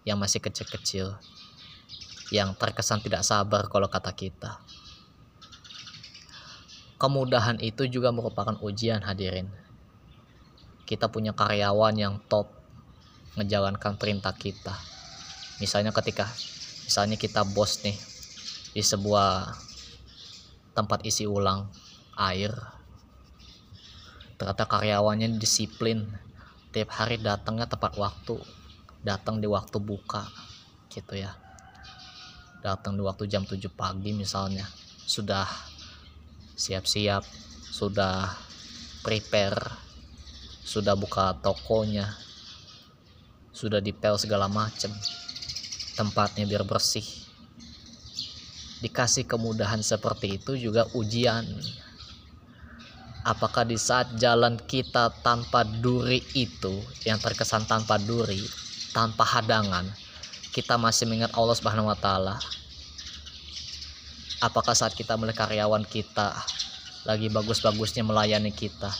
[0.10, 1.14] yang masih kecil-kecil?
[2.34, 4.58] Yang terkesan tidak sabar kalau kata kita
[7.04, 9.52] kemudahan itu juga merupakan ujian hadirin
[10.94, 12.54] kita punya karyawan yang top
[13.34, 14.78] menjalankan perintah kita.
[15.58, 16.30] Misalnya ketika
[16.86, 17.98] misalnya kita bos nih
[18.78, 19.58] di sebuah
[20.78, 21.66] tempat isi ulang
[22.14, 22.54] air
[24.38, 26.06] ternyata karyawannya disiplin
[26.70, 28.38] tiap hari datangnya tepat waktu
[29.02, 30.30] datang di waktu buka
[30.94, 31.34] gitu ya.
[32.62, 34.70] Datang di waktu jam 7 pagi misalnya
[35.10, 35.50] sudah
[36.54, 37.26] siap-siap
[37.74, 38.30] sudah
[39.02, 39.83] prepare
[40.64, 42.24] sudah buka tokonya
[43.54, 44.90] sudah dipel segala macam
[45.94, 47.06] tempatnya biar bersih.
[48.82, 51.46] Dikasih kemudahan seperti itu juga ujian.
[53.24, 56.76] Apakah di saat jalan kita tanpa duri itu
[57.08, 58.44] yang terkesan tanpa duri
[58.92, 59.88] tanpa hadangan
[60.52, 62.36] kita masih mengingat Allah Subhanahu wa taala?
[64.44, 66.36] Apakah saat kita melihat karyawan kita
[67.08, 68.92] lagi bagus-bagusnya melayani kita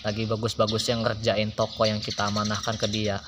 [0.00, 3.20] lagi bagus-bagusnya ngerjain toko yang kita amanahkan ke dia.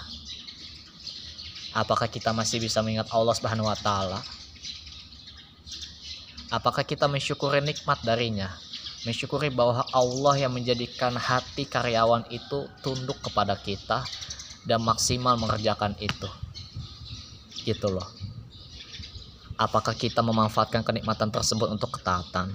[1.73, 4.21] Apakah kita masih bisa mengingat Allah Subhanahu wa taala?
[6.53, 8.53] Apakah kita mensyukuri nikmat darinya?
[9.09, 14.05] Mensyukuri bahwa Allah yang menjadikan hati karyawan itu tunduk kepada kita
[14.69, 16.29] dan maksimal mengerjakan itu.
[17.65, 18.05] Gitu loh.
[19.57, 22.53] Apakah kita memanfaatkan kenikmatan tersebut untuk ketaatan?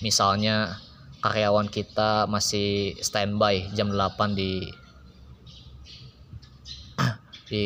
[0.00, 0.80] Misalnya
[1.24, 4.68] karyawan kita masih standby jam 8 di
[7.48, 7.64] di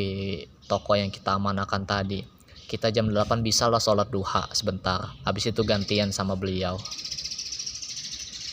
[0.71, 2.23] toko yang kita amanahkan tadi.
[2.71, 5.11] Kita jam 8 bisa lah sholat duha sebentar.
[5.27, 6.79] Habis itu gantian sama beliau.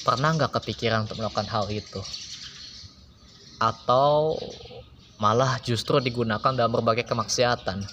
[0.01, 2.01] Pernah nggak kepikiran untuk melakukan hal itu?
[3.61, 4.41] Atau
[5.21, 7.85] malah justru digunakan dalam berbagai kemaksiatan?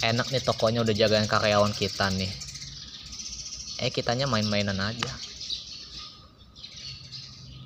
[0.00, 2.47] Enak nih tokonya udah jagain karyawan kita nih
[3.78, 5.12] eh kitanya main-mainan aja.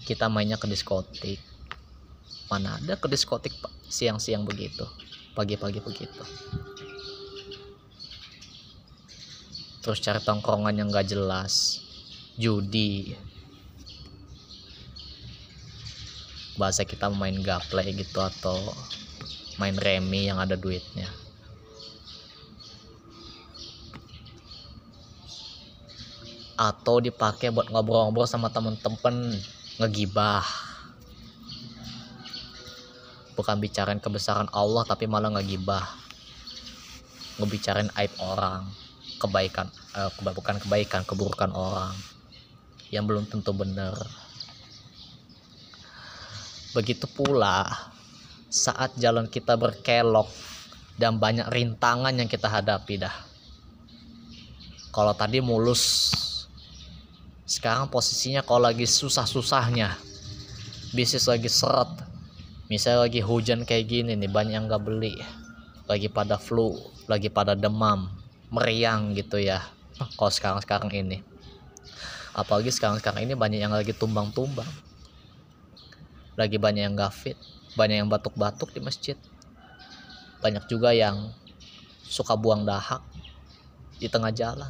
[0.05, 1.41] Kita mainnya ke diskotik.
[2.53, 3.57] Mana ada ke diskotik
[3.89, 4.85] siang-siang begitu.
[5.33, 6.21] Pagi-pagi begitu.
[9.81, 11.81] Terus cari tongkrongan yang gak jelas.
[12.37, 13.17] Judi.
[16.61, 18.61] Bahasa kita main gaple gitu atau
[19.57, 21.22] main remi yang ada duitnya
[26.63, 29.35] atau dipakai buat ngobrol-ngobrol sama temen-temen
[29.83, 30.47] ngegibah.
[33.35, 35.83] Bukan bicarain kebesaran Allah tapi malah ngegibah.
[37.43, 38.71] Ngebicarain aib orang
[39.19, 39.67] kebaikan
[39.99, 41.99] eh, bukan kebaikan keburukan orang
[42.95, 43.99] yang belum tentu benar.
[46.79, 47.67] Begitu pula
[48.47, 50.31] saat jalan kita berkelok
[50.95, 53.17] dan banyak rintangan yang kita hadapi dah.
[54.93, 56.13] Kalau tadi mulus
[57.43, 59.99] sekarang posisinya kalau lagi susah-susahnya
[60.95, 61.91] bisnis lagi seret
[62.71, 65.19] misalnya lagi hujan kayak gini nih banyak yang gak beli.
[65.91, 66.79] Lagi pada flu
[67.11, 68.09] lagi pada demam
[68.49, 69.61] meriang gitu ya
[70.17, 71.21] kalau sekarang-sekarang ini.
[72.33, 74.69] Apalagi sekarang-sekarang ini banyak yang lagi tumbang-tumbang.
[76.39, 77.39] Lagi banyak yang gak fit
[77.73, 79.17] banyak yang batuk-batuk di masjid.
[80.45, 81.33] Banyak juga yang
[82.05, 83.01] suka buang dahak
[83.97, 84.69] di tengah jalan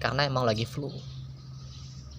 [0.00, 0.88] karena emang lagi flu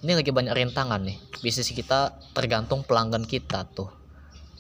[0.06, 1.18] ini lagi banyak rintangan nih.
[1.42, 3.90] Bisnis kita tergantung pelanggan kita tuh.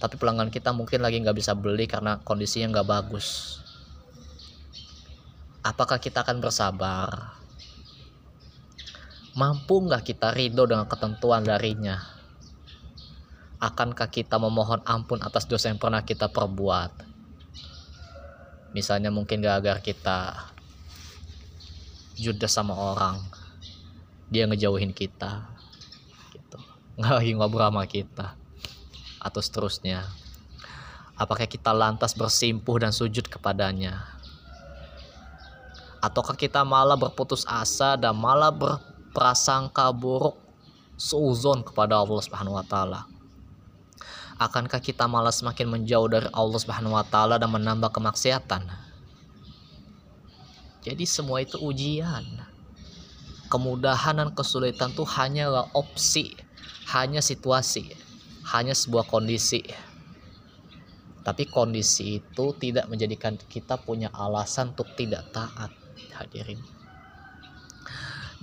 [0.02, 3.62] Tapi pelanggan kita mungkin lagi nggak bisa beli karena kondisinya nggak bagus.
[5.62, 7.38] Apakah kita akan bersabar?
[9.38, 12.02] Mampu nggak kita ridho dengan ketentuan darinya?
[13.62, 17.06] Akankah kita memohon ampun atas dosa yang pernah kita perbuat?
[18.74, 20.50] Misalnya mungkin gak agar kita
[22.18, 23.45] judes sama orang
[24.36, 25.48] dia ngejauhin kita
[26.36, 26.60] gitu.
[27.00, 28.36] Nggak lagi ngobrol sama kita
[29.24, 30.04] atau seterusnya.
[31.16, 34.04] Apakah kita lantas bersimpuh dan sujud kepadanya?
[36.04, 40.36] Ataukah kita malah berputus asa dan malah berprasangka buruk
[41.00, 43.08] seuzon kepada Allah Subhanahu wa taala?
[44.36, 48.68] Akankah kita malah semakin menjauh dari Allah Subhanahu wa taala dan menambah kemaksiatan?
[50.84, 52.55] Jadi semua itu ujian
[53.48, 56.34] kemudahan dan kesulitan tuh hanyalah opsi,
[56.92, 57.94] hanya situasi,
[58.54, 59.62] hanya sebuah kondisi.
[61.26, 65.74] Tapi kondisi itu tidak menjadikan kita punya alasan untuk tidak taat.
[66.14, 66.62] Hadirin.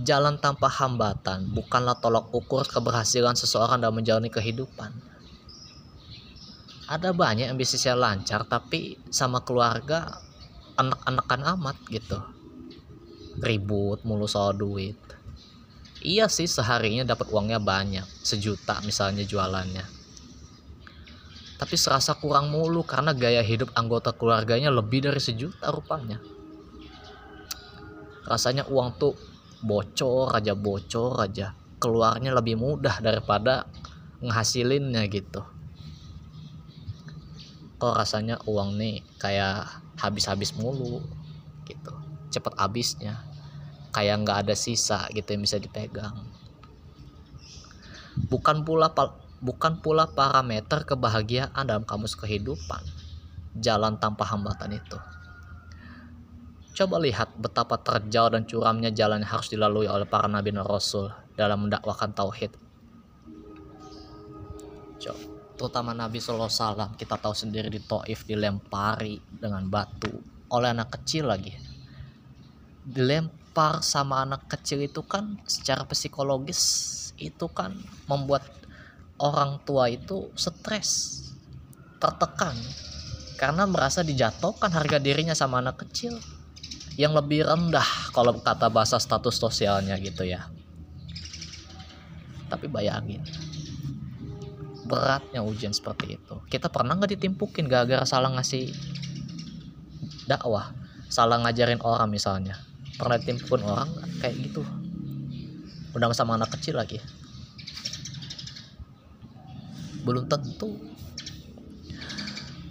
[0.03, 4.90] Jalan tanpa hambatan bukanlah tolak ukur keberhasilan seseorang dalam menjalani kehidupan.
[6.90, 10.18] Ada banyak yang bisnisnya lancar tapi sama keluarga
[10.74, 12.32] anak-anakan amat gitu
[13.41, 14.99] ribut mulu soal duit.
[16.03, 19.87] Iya sih seharinya dapat uangnya banyak sejuta misalnya jualannya.
[21.62, 26.18] Tapi serasa kurang mulu karena gaya hidup anggota keluarganya lebih dari sejuta rupanya.
[28.26, 29.14] Rasanya uang tuh
[29.62, 31.55] bocor aja bocor aja.
[31.78, 33.70] Keluarnya lebih mudah daripada
[34.18, 35.47] ngehasilinnya gitu.
[37.78, 39.70] Kok rasanya uang nih kayak
[40.03, 41.22] habis-habis mulu
[42.33, 43.20] cepat habisnya.
[43.93, 46.16] Kayak nggak ada sisa gitu yang bisa dipegang.
[48.33, 48.89] Bukan pula
[49.45, 52.80] bukan pula parameter kebahagiaan dalam kamus kehidupan
[53.61, 54.97] jalan tanpa hambatan itu.
[56.72, 61.12] Coba lihat betapa terjauh dan curamnya jalan yang harus dilalui oleh para nabi dan rasul
[61.37, 62.57] dalam mendakwakan tauhid.
[64.97, 70.11] Coba terutama Nabi SAW kita tahu sendiri di Taif dilempari dengan batu.
[70.51, 71.55] Oleh anak kecil lagi
[72.83, 77.78] dilempar sama anak kecil itu kan secara psikologis itu kan
[78.11, 78.43] membuat
[79.22, 81.22] orang tua itu stres
[82.03, 82.55] tertekan.
[83.39, 86.18] Karena merasa dijatuhkan harga dirinya sama anak kecil
[86.95, 90.47] yang lebih rendah kalau kata bahasa status sosialnya gitu ya.
[92.51, 93.22] Tapi bayangin
[94.87, 96.37] beratnya ujian seperti itu.
[96.47, 98.70] Kita pernah nggak ditimpukin gara-gara salah ngasih
[100.26, 100.70] dakwah
[101.12, 102.57] salah ngajarin orang misalnya
[103.03, 103.90] pernah pun orang
[104.22, 104.62] kayak gitu.
[105.90, 107.03] Udah sama anak kecil lagi.
[110.07, 110.78] Belum tentu.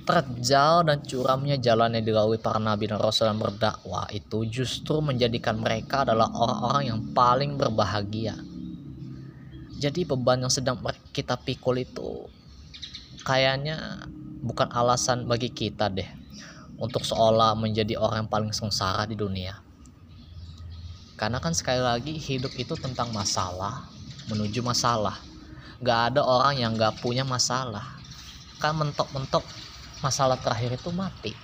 [0.08, 5.60] Terjal dan curamnya jalan yang dilalui para nabi dan rasul yang berdakwah itu justru menjadikan
[5.60, 8.34] mereka adalah orang-orang yang paling berbahagia.
[9.78, 10.80] Jadi beban yang sedang
[11.12, 12.28] kita pikul itu
[13.28, 14.08] kayaknya
[14.42, 16.08] bukan alasan bagi kita deh
[16.82, 19.71] untuk seolah menjadi orang yang paling sengsara di dunia
[21.22, 23.86] karena kan sekali lagi hidup itu tentang masalah
[24.26, 25.22] menuju masalah.
[25.78, 27.86] Gak ada orang yang gak punya masalah.
[28.58, 29.46] Kan mentok-mentok
[30.02, 31.38] masalah terakhir itu mati.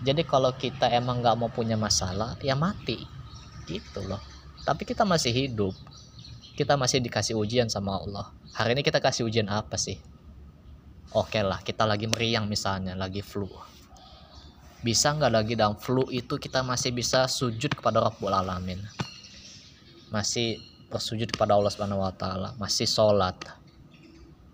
[0.00, 3.04] Jadi kalau kita emang gak mau punya masalah ya mati.
[3.68, 4.24] Gitu loh.
[4.64, 5.76] Tapi kita masih hidup.
[6.56, 8.32] Kita masih dikasih ujian sama Allah.
[8.56, 10.00] Hari ini kita kasih ujian apa sih?
[11.12, 13.69] Oke lah kita lagi meriang misalnya lagi flu
[14.80, 18.80] bisa nggak lagi dalam flu itu kita masih bisa sujud kepada Rabbul Alamin?
[20.08, 20.56] Masih
[20.88, 23.36] bersujud kepada Allah Subhanahu Wa Taala masih sholat.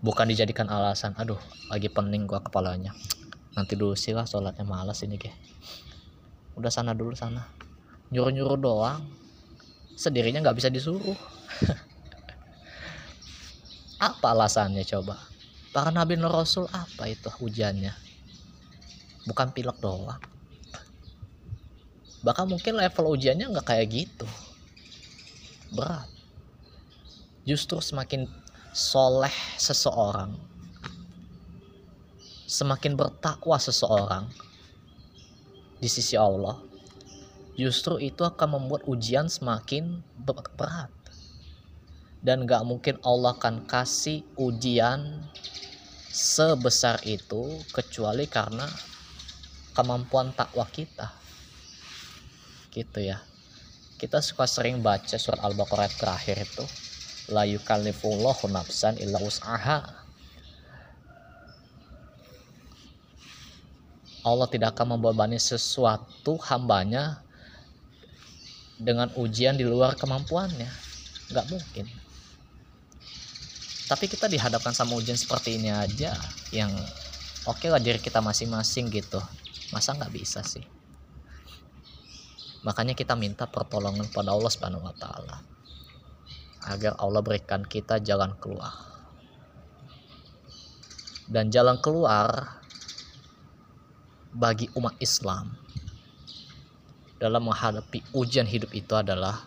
[0.03, 1.39] Bukan dijadikan alasan aduh
[1.71, 2.91] lagi pening gua kepalanya.
[3.55, 5.31] Nanti dulu sih lah sholatnya malas ini ke
[6.59, 7.47] udah sana dulu sana.
[8.11, 9.01] Nyuruh nyuruh doang.
[9.97, 11.17] Sendirinya nggak bisa disuruh.
[14.11, 15.17] Apa alasannya coba?
[15.73, 18.06] Para nabi dan rasul apa itu hujannya
[19.27, 20.17] bukan pilek doang.
[22.23, 24.27] Bahkan mungkin level ujiannya nggak kayak gitu.
[25.75, 26.09] Berat.
[27.43, 28.25] Justru semakin
[28.71, 30.35] soleh seseorang
[32.47, 34.31] semakin bertakwa seseorang
[35.83, 36.55] di sisi Allah
[37.59, 39.99] justru itu akan membuat ujian semakin
[40.55, 40.87] berat.
[42.23, 45.21] Dan gak mungkin Allah akan kasih ujian
[46.09, 48.65] sebesar itu kecuali karena
[49.77, 51.13] kemampuan takwa kita.
[52.73, 53.21] Gitu ya.
[54.01, 56.65] Kita suka sering baca surat al-baqarah terakhir itu.
[57.29, 60.07] La yukallifullahu nafsan illa us'aha
[64.27, 67.23] Allah tidak akan membebani sesuatu hambanya
[68.75, 70.67] dengan ujian di luar kemampuannya.
[71.31, 71.85] Nggak mungkin.
[73.87, 76.11] Tapi kita dihadapkan sama ujian seperti ini aja
[76.51, 76.67] yang
[77.47, 79.23] oke okay lah diri kita masing-masing gitu
[79.71, 80.63] masa nggak bisa sih
[82.63, 85.37] makanya kita minta pertolongan pada Allah Subhanahu wa taala
[86.67, 88.73] agar Allah berikan kita jalan keluar
[91.27, 92.59] dan jalan keluar
[94.31, 95.55] bagi umat Islam
[97.17, 99.41] dalam menghadapi ujian hidup itu adalah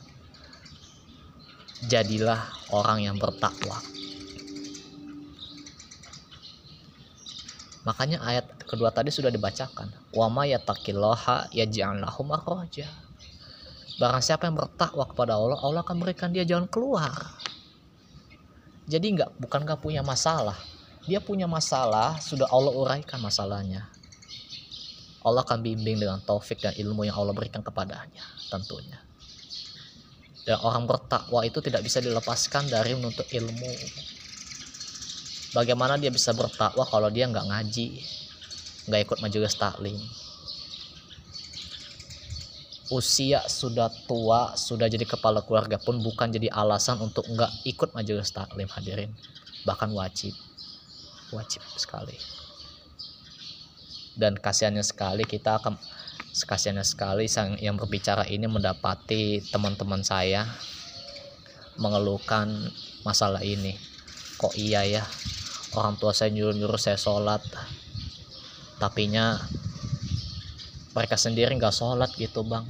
[1.86, 3.78] jadilah orang yang bertakwa.
[7.86, 9.88] Makanya ayat kedua tadi sudah dibacakan.
[10.10, 12.86] Wa may yattaqillaha yaj'al lahu makhraja.
[14.00, 17.12] Barang siapa yang bertakwa kepada Allah, Allah akan berikan dia jalan keluar.
[18.90, 20.56] Jadi nggak bukan nggak punya masalah.
[21.06, 23.86] Dia punya masalah, sudah Allah uraikan masalahnya.
[25.20, 28.98] Allah akan bimbing dengan taufik dan ilmu yang Allah berikan kepadanya tentunya.
[30.48, 33.72] Dan orang bertakwa itu tidak bisa dilepaskan dari menuntut ilmu.
[35.52, 38.00] Bagaimana dia bisa bertakwa kalau dia nggak ngaji,
[38.90, 39.96] nggak ikut majelis taklim.
[42.90, 48.34] Usia sudah tua, sudah jadi kepala keluarga pun bukan jadi alasan untuk nggak ikut majelis
[48.34, 49.14] taklim hadirin.
[49.62, 50.34] Bahkan wajib.
[51.30, 52.18] Wajib sekali
[54.20, 55.80] dan kasihannya sekali kita akan
[56.44, 60.44] kasihannya sekali sang yang berbicara ini mendapati teman-teman saya
[61.80, 62.68] mengeluhkan
[63.02, 63.80] masalah ini
[64.36, 65.04] kok iya ya
[65.72, 67.40] orang tua saya nyuruh-nyuruh saya sholat
[68.80, 69.36] tapinya
[70.96, 72.64] mereka sendiri nggak sholat gitu bang.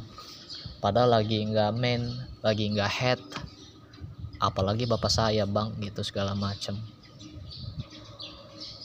[0.83, 2.11] Padahal lagi nggak men
[2.43, 3.23] lagi nggak head.
[4.43, 6.75] Apalagi bapak saya bang gitu segala macam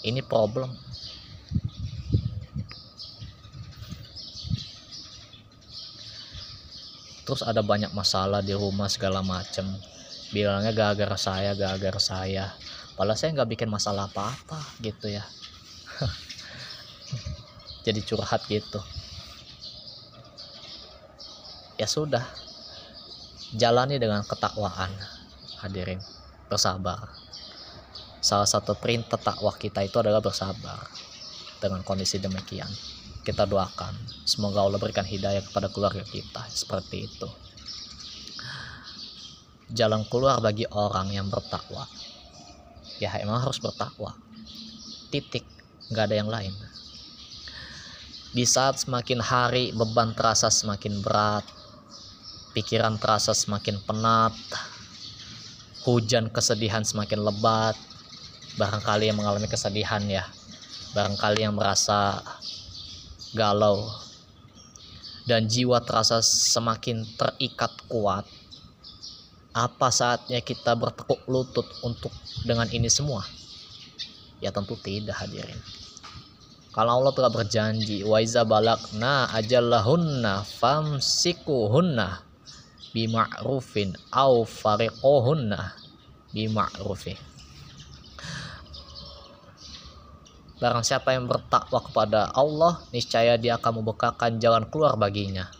[0.05, 0.69] ini problem.
[7.25, 9.65] Terus ada banyak masalah di rumah segala macem.
[10.29, 12.53] Bilangnya gara-gara saya gara-gara saya.
[12.95, 15.27] Padahal saya nggak bikin masalah apa-apa gitu ya
[17.85, 18.81] jadi curhat gitu.
[21.77, 22.25] Ya sudah
[23.53, 24.89] jalani dengan ketakwaan
[25.61, 26.01] hadirin
[26.49, 27.13] bersabar.
[28.25, 30.89] Salah satu perintah takwa kita itu adalah bersabar
[31.61, 32.67] dengan kondisi demikian.
[33.21, 33.93] Kita doakan
[34.25, 37.29] semoga Allah berikan hidayah kepada keluarga kita seperti itu.
[39.69, 41.85] Jalan keluar bagi orang yang bertakwa.
[42.97, 44.17] Ya emang harus bertakwa.
[45.13, 45.45] Titik
[45.93, 46.53] nggak ada yang lain
[48.35, 51.47] di saat semakin hari beban terasa semakin berat
[52.51, 54.35] pikiran terasa semakin penat
[55.87, 57.79] hujan kesedihan semakin lebat
[58.59, 60.27] barangkali yang mengalami kesedihan ya
[60.91, 62.19] barangkali yang merasa
[63.31, 63.87] galau
[65.23, 68.27] dan jiwa terasa semakin terikat kuat
[69.55, 72.11] apa saatnya kita bertekuk lutut untuk
[72.43, 73.23] dengan ini semua?
[74.43, 75.84] Ya tentu tidak hadirin
[76.75, 82.19] kalau Allah telah berjanji wa iza balakna ajallahunna famsikuhunna
[82.91, 85.71] bima'rufin au fariquhunna
[86.35, 87.15] bima'rufin
[90.55, 95.51] Barang siapa yang bertakwa kepada Allah, niscaya dia akan membukakan jalan keluar baginya.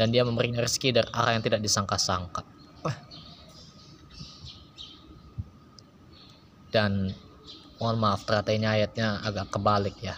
[0.00, 2.40] Dan dia memberinya rezeki dari arah yang tidak disangka-sangka.
[6.72, 7.12] Dan
[7.76, 10.16] mohon maaf ternyata ini ayatnya agak kebalik ya.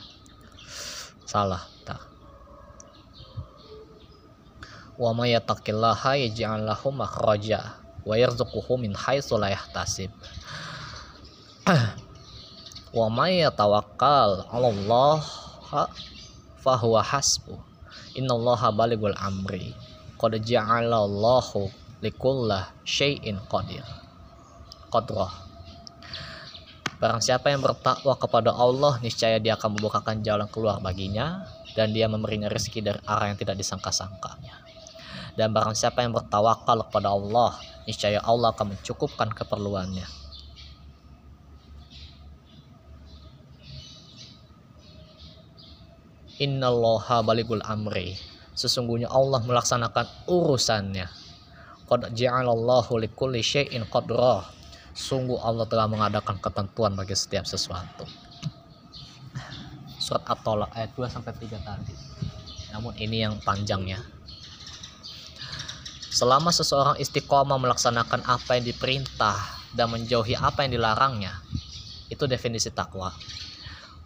[1.36, 1.68] Salah.
[1.84, 2.00] Tak.
[4.96, 7.76] Wa may yattaqillaha yaj'al lahu makhraja
[8.08, 10.08] wa yarzuquhu min haitsu la yahtasib.
[12.96, 15.20] wa may yatawakkal 'ala Allah
[16.64, 17.52] fahuwa hasbu
[18.16, 19.76] innallaha balighul amri
[20.16, 21.68] qad ja'ala Allahu
[22.00, 23.84] likulli syai'in qadir
[24.88, 25.45] qadrah
[26.96, 31.44] Barang siapa yang bertakwa kepada Allah, niscaya dia akan membukakan jalan keluar baginya
[31.76, 34.64] dan dia memberinya rezeki dari arah yang tidak disangka-sangkanya.
[35.36, 37.52] Dan barang siapa yang bertawakal kepada Allah,
[37.84, 40.08] niscaya Allah akan mencukupkan keperluannya.
[46.40, 48.16] Innallaha baligul amri.
[48.56, 51.08] Sesungguhnya Allah melaksanakan urusannya.
[51.84, 54.55] Qad ja'alallahu likulli syai'in qadra.
[54.96, 58.08] Sungguh Allah telah mengadakan ketentuan bagi setiap sesuatu.
[60.00, 61.94] Surat At-Tolak ayat 2 sampai 3 tadi.
[62.72, 64.00] Namun ini yang panjangnya.
[66.08, 69.36] Selama seseorang istiqomah melaksanakan apa yang diperintah
[69.76, 71.44] dan menjauhi apa yang dilarangnya,
[72.08, 73.12] itu definisi takwa.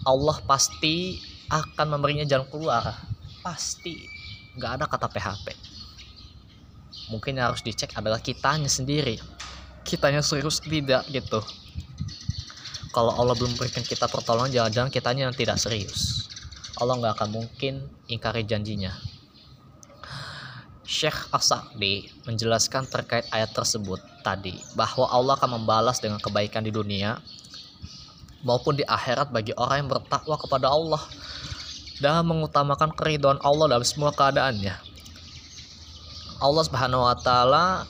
[0.03, 2.95] Allah pasti akan memberinya jalan keluar
[3.43, 4.07] pasti
[4.55, 5.47] nggak ada kata PHP
[7.11, 9.19] mungkin yang harus dicek adalah kitanya sendiri
[9.91, 11.43] kitanya serius tidak gitu.
[12.95, 16.31] Kalau Allah belum berikan kita pertolongan jangan-jangan kitanya yang tidak serius.
[16.79, 18.95] Allah nggak akan mungkin ingkari janjinya.
[20.87, 27.23] Syekh As-Sa'di menjelaskan terkait ayat tersebut tadi bahwa Allah akan membalas dengan kebaikan di dunia
[28.43, 30.99] maupun di akhirat bagi orang yang bertakwa kepada Allah
[32.03, 34.75] dan mengutamakan keridhaan Allah dalam semua keadaannya.
[36.41, 37.85] Allah Subhanahu wa taala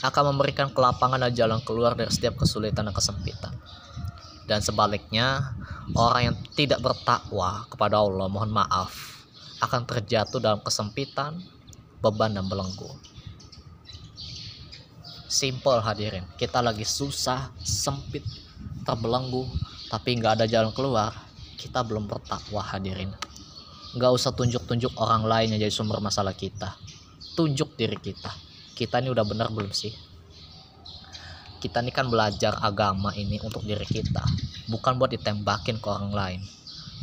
[0.00, 3.52] akan memberikan kelapangan dan jalan keluar dari setiap kesulitan dan kesempitan.
[4.48, 5.54] Dan sebaliknya,
[5.94, 9.20] orang yang tidak bertakwa kepada Allah, mohon maaf,
[9.60, 11.38] akan terjatuh dalam kesempitan,
[12.00, 12.90] beban dan belenggu.
[15.30, 18.26] Simple hadirin, kita lagi susah, sempit,
[18.82, 19.46] terbelenggu,
[19.86, 21.14] tapi nggak ada jalan keluar.
[21.54, 23.14] Kita belum bertakwa hadirin.
[23.94, 26.74] Nggak usah tunjuk-tunjuk orang lain yang jadi sumber masalah kita.
[27.38, 28.49] Tunjuk diri kita.
[28.80, 29.92] Kita ini udah benar belum sih?
[31.60, 34.24] Kita ini kan belajar agama ini untuk diri kita,
[34.72, 36.40] bukan buat ditembakin ke orang lain.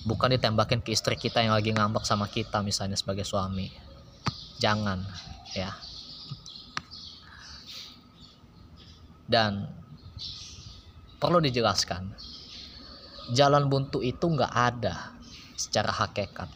[0.09, 3.69] Bukan ditembakin ke istri kita yang lagi ngambek sama kita misalnya sebagai suami
[4.57, 5.05] jangan
[5.53, 5.69] ya
[9.30, 9.69] dan
[11.21, 12.09] perlu dijelaskan
[13.38, 15.13] jalan buntu itu nggak ada
[15.53, 16.49] secara hakikat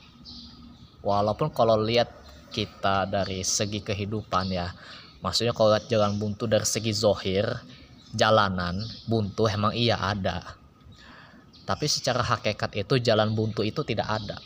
[1.06, 2.10] walaupun kalau lihat
[2.50, 4.74] kita dari segi kehidupan ya
[5.22, 7.46] maksudnya kalau lihat jalan buntu dari segi zohir
[8.12, 10.58] jalanan buntu emang iya ada
[11.64, 14.38] tapi secara hakikat itu jalan buntu itu tidak ada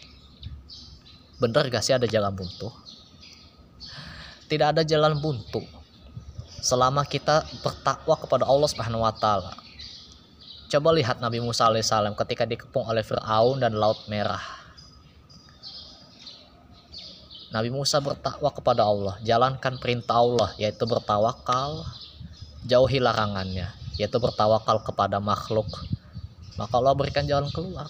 [1.39, 2.69] bener gak sih ada jalan buntu
[4.45, 5.65] tidak ada jalan buntu
[6.65, 9.53] selama kita bertakwa kepada Allah Subhanahu wa taala.
[10.65, 14.64] Coba lihat Nabi Musa alaihissalam ketika dikepung oleh Firaun dan Laut Merah.
[17.53, 21.85] Nabi Musa bertakwa kepada Allah, jalankan perintah Allah yaitu bertawakal,
[22.65, 25.67] jauhi larangannya yaitu bertawakal kepada makhluk.
[26.55, 27.87] Maka Allah berikan jalan keluar.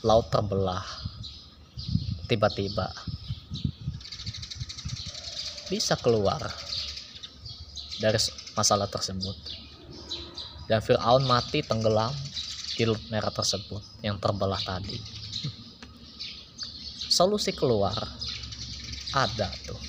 [0.00, 0.86] Laut terbelah.
[2.30, 2.88] Tiba-tiba
[5.70, 6.40] bisa keluar
[8.02, 8.18] dari
[8.58, 9.36] masalah tersebut.
[10.66, 12.14] Dan Fir'aun mati tenggelam
[12.78, 14.98] di laut merah tersebut yang terbelah tadi.
[17.10, 17.94] Solusi keluar
[19.14, 19.80] ada tuh.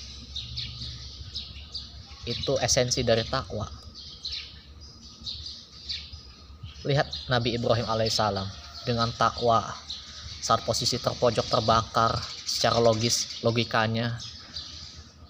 [2.26, 3.66] Itu esensi dari takwa.
[6.82, 8.46] Lihat Nabi Ibrahim alaihissalam
[8.82, 9.62] dengan takwa
[10.42, 14.18] saat posisi terpojok terbakar secara logis logikanya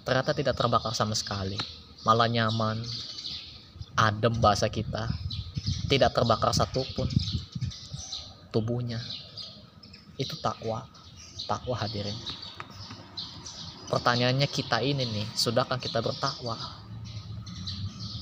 [0.09, 1.61] ternyata tidak terbakar sama sekali
[2.01, 2.81] malah nyaman
[3.93, 5.13] adem bahasa kita
[5.93, 7.05] tidak terbakar satupun
[8.49, 9.05] tubuhnya
[10.17, 10.89] itu takwa
[11.45, 12.17] takwa hadirin
[13.93, 16.57] pertanyaannya kita ini nih sudahkah kita bertakwa?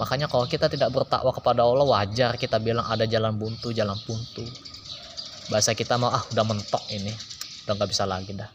[0.02, 4.42] Makanya kalau kita tidak bertakwa kepada Allah wajar kita bilang ada jalan buntu jalan buntu
[5.46, 7.14] bahasa kita mau ah udah mentok ini
[7.62, 8.50] udah nggak bisa lagi dah.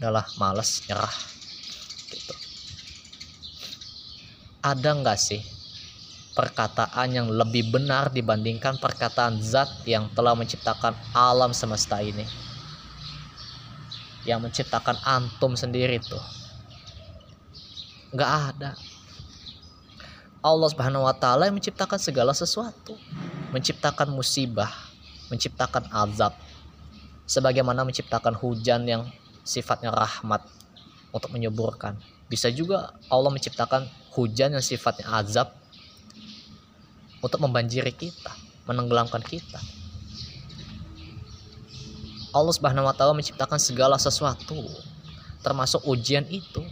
[0.00, 1.14] Udahlah males nyerah.
[2.08, 2.34] Gitu.
[4.64, 5.42] Ada nggak sih
[6.32, 12.24] perkataan yang lebih benar dibandingkan perkataan zat yang telah menciptakan alam semesta ini
[14.26, 16.22] yang menciptakan antum sendiri tuh
[18.12, 18.74] nggak ada
[20.42, 22.98] Allah Subhanahu wa taala yang menciptakan segala sesuatu
[23.54, 24.70] menciptakan musibah
[25.30, 26.34] menciptakan azab
[27.26, 29.02] sebagaimana menciptakan hujan yang
[29.42, 30.42] sifatnya rahmat
[31.10, 31.98] untuk menyuburkan.
[32.26, 35.54] Bisa juga Allah menciptakan hujan yang sifatnya azab
[37.22, 38.34] untuk membanjiri kita,
[38.66, 39.58] menenggelamkan kita.
[42.36, 44.60] Allah Subhanahu wa taala menciptakan segala sesuatu
[45.46, 46.66] termasuk ujian itu.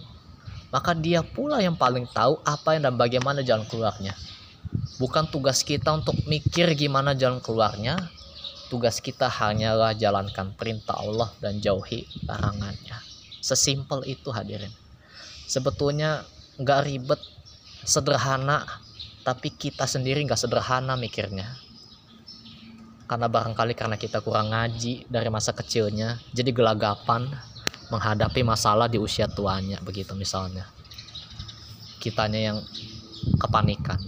[0.75, 4.11] Maka dia pula yang paling tahu apa yang dan bagaimana jalan keluarnya.
[4.99, 7.95] Bukan tugas kita untuk mikir gimana jalan keluarnya.
[8.67, 12.99] Tugas kita hanyalah jalankan perintah Allah dan jauhi larangannya.
[13.39, 14.73] Sesimpel itu hadirin.
[15.47, 16.27] Sebetulnya
[16.59, 17.23] nggak ribet,
[17.87, 18.67] sederhana,
[19.23, 21.55] tapi kita sendiri nggak sederhana mikirnya.
[23.05, 27.29] Karena barangkali karena kita kurang ngaji dari masa kecilnya, jadi gelagapan
[27.93, 30.65] menghadapi masalah di usia tuanya begitu misalnya.
[32.01, 32.59] Kitanya yang
[33.37, 34.01] kepanikan,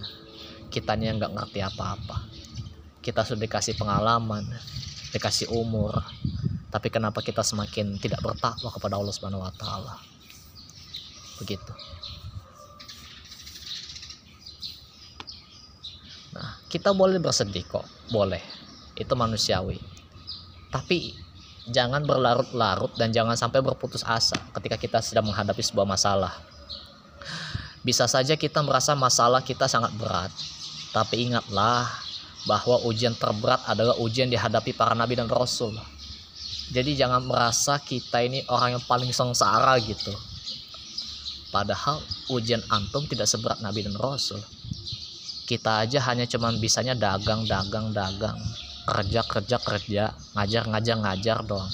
[0.73, 2.25] kitanya yang nggak ngerti apa-apa.
[3.05, 4.49] Kita sudah dikasih pengalaman,
[5.13, 6.01] dikasih umur,
[6.77, 9.97] tapi kenapa kita semakin tidak bertakwa kepada Allah Subhanahu wa taala
[11.41, 11.73] begitu
[16.37, 18.45] nah kita boleh bersedih kok boleh
[18.97, 19.79] itu manusiawi
[20.73, 21.15] tapi
[21.69, 26.35] jangan berlarut-larut dan jangan sampai berputus asa ketika kita sedang menghadapi sebuah masalah
[27.87, 30.33] bisa saja kita merasa masalah kita sangat berat
[30.91, 31.87] tapi ingatlah
[32.49, 35.75] bahwa ujian terberat adalah ujian dihadapi para nabi dan rasul
[36.75, 40.11] jadi jangan merasa kita ini orang yang paling sengsara gitu
[41.57, 44.37] Padahal ujian antum tidak seberat Nabi dan Rasul.
[45.49, 48.37] Kita aja hanya cuman bisanya dagang, dagang, dagang.
[48.87, 50.05] Kerja, kerja, kerja.
[50.39, 51.69] Ngajar, ngajar, ngajar doang.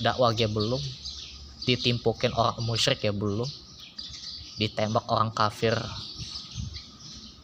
[0.00, 0.80] Dakwah ya belum.
[1.68, 3.46] Ditimpukin orang musyrik ya belum.
[4.56, 5.76] Ditembak orang kafir.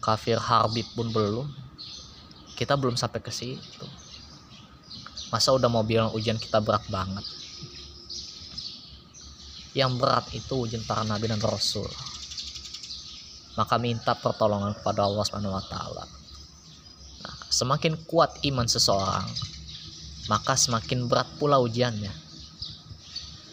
[0.00, 1.46] Kafir harbi pun belum.
[2.56, 3.86] Kita belum sampai ke situ.
[5.28, 7.22] Masa udah mau bilang ujian kita berat banget
[9.74, 11.86] yang berat itu ujian para nabi dan rasul
[13.58, 16.06] maka minta pertolongan kepada Allah Subhanahu wa taala
[17.54, 19.22] semakin kuat iman seseorang
[20.26, 22.10] maka semakin berat pula ujiannya.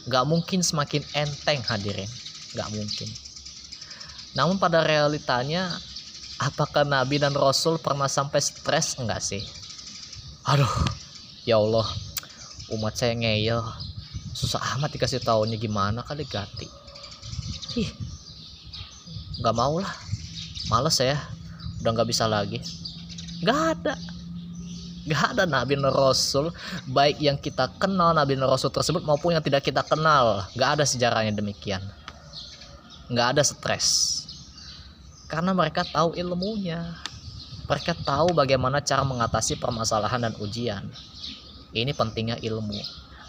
[0.08, 2.10] Gak mungkin semakin enteng hadirin
[2.58, 3.06] Gak mungkin.
[4.34, 5.70] Namun pada realitanya
[6.42, 9.44] apakah Nabi dan Rasul pernah sampai stres enggak sih?
[10.48, 10.74] Aduh
[11.46, 11.86] ya Allah
[12.74, 13.62] umat saya ngeyel.
[14.32, 16.82] Susah amat dikasih tahunya gimana kali ganti
[17.80, 17.88] ih
[19.40, 19.92] nggak mau lah
[20.68, 21.16] males ya
[21.80, 22.60] udah nggak bisa lagi
[23.42, 23.94] nggak ada.
[25.02, 26.54] Nggak ada nabi dan rasul
[26.86, 30.46] baik yang kita kenal nabi dan rasul tersebut maupun yang tidak kita kenal.
[30.54, 31.82] Nggak ada sejarahnya demikian.
[33.10, 33.88] Nggak ada stres.
[35.26, 36.96] Karena mereka tahu ilmunya.
[37.66, 40.86] Mereka tahu bagaimana cara mengatasi permasalahan dan ujian.
[41.72, 42.76] Ini pentingnya ilmu.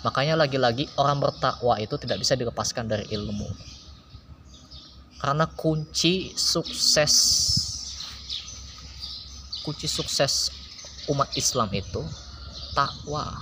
[0.03, 3.47] Makanya lagi-lagi orang bertakwa itu tidak bisa dilepaskan dari ilmu.
[5.23, 7.15] Karena kunci sukses
[9.63, 10.51] kunci sukses
[11.09, 12.03] umat Islam itu
[12.77, 13.41] takwa.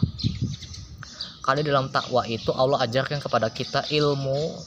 [1.40, 4.60] Kali dalam takwa itu Allah ajarkan kepada kita ilmu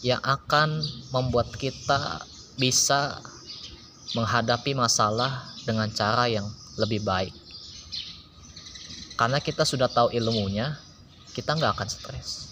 [0.00, 0.78] yang akan
[1.10, 2.22] membuat kita
[2.54, 3.18] bisa
[4.14, 6.46] menghadapi masalah dengan cara yang
[6.78, 7.34] lebih baik.
[9.18, 10.78] Karena kita sudah tahu ilmunya,
[11.34, 12.48] kita nggak akan stres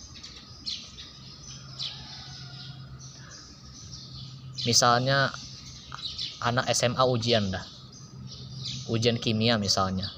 [4.66, 5.30] misalnya
[6.42, 7.62] anak SMA ujian dah
[8.92, 10.10] ujian kimia misalnya.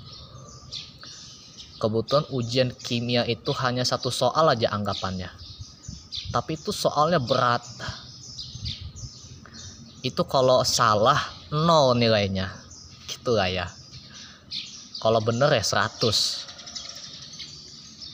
[1.79, 5.31] Kebetulan ujian kimia itu hanya satu soal aja anggapannya.
[6.35, 7.63] Tapi itu soalnya berat.
[10.03, 11.19] Itu kalau salah
[11.55, 12.51] nol nilainya.
[13.07, 13.67] Gitu lah ya.
[14.99, 16.49] Kalau bener ya 100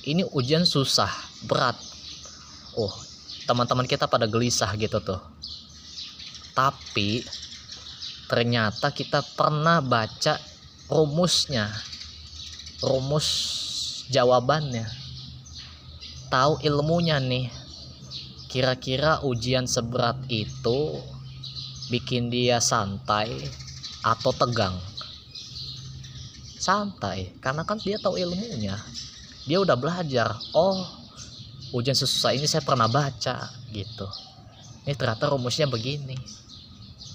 [0.04, 1.08] ini ujian susah
[1.48, 1.80] berat.
[2.76, 2.92] Oh
[3.44, 5.20] teman-teman kita pada gelisah gitu tuh.
[6.56, 7.24] Tapi
[8.26, 10.40] ternyata kita pernah baca
[10.88, 11.68] rumusnya
[12.84, 13.28] rumus
[14.12, 14.84] jawabannya.
[16.28, 17.48] Tahu ilmunya nih.
[18.50, 21.02] Kira-kira ujian seberat itu
[21.90, 23.34] bikin dia santai
[24.04, 24.78] atau tegang?
[26.60, 28.78] Santai karena kan dia tahu ilmunya.
[29.44, 30.86] Dia udah belajar oh
[31.74, 34.06] ujian sesusah ini saya pernah baca gitu.
[34.86, 36.43] Ini ternyata rumusnya begini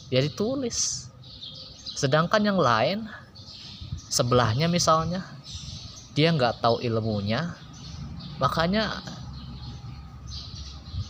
[0.10, 1.10] dia ditulis
[1.94, 3.06] sedangkan yang lain
[4.10, 5.22] sebelahnya misalnya
[6.18, 7.54] dia nggak tahu ilmunya.
[8.42, 9.04] Makanya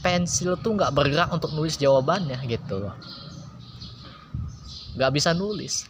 [0.03, 2.91] pensil tuh nggak bergerak untuk nulis jawabannya gitu
[4.99, 5.87] nggak bisa nulis.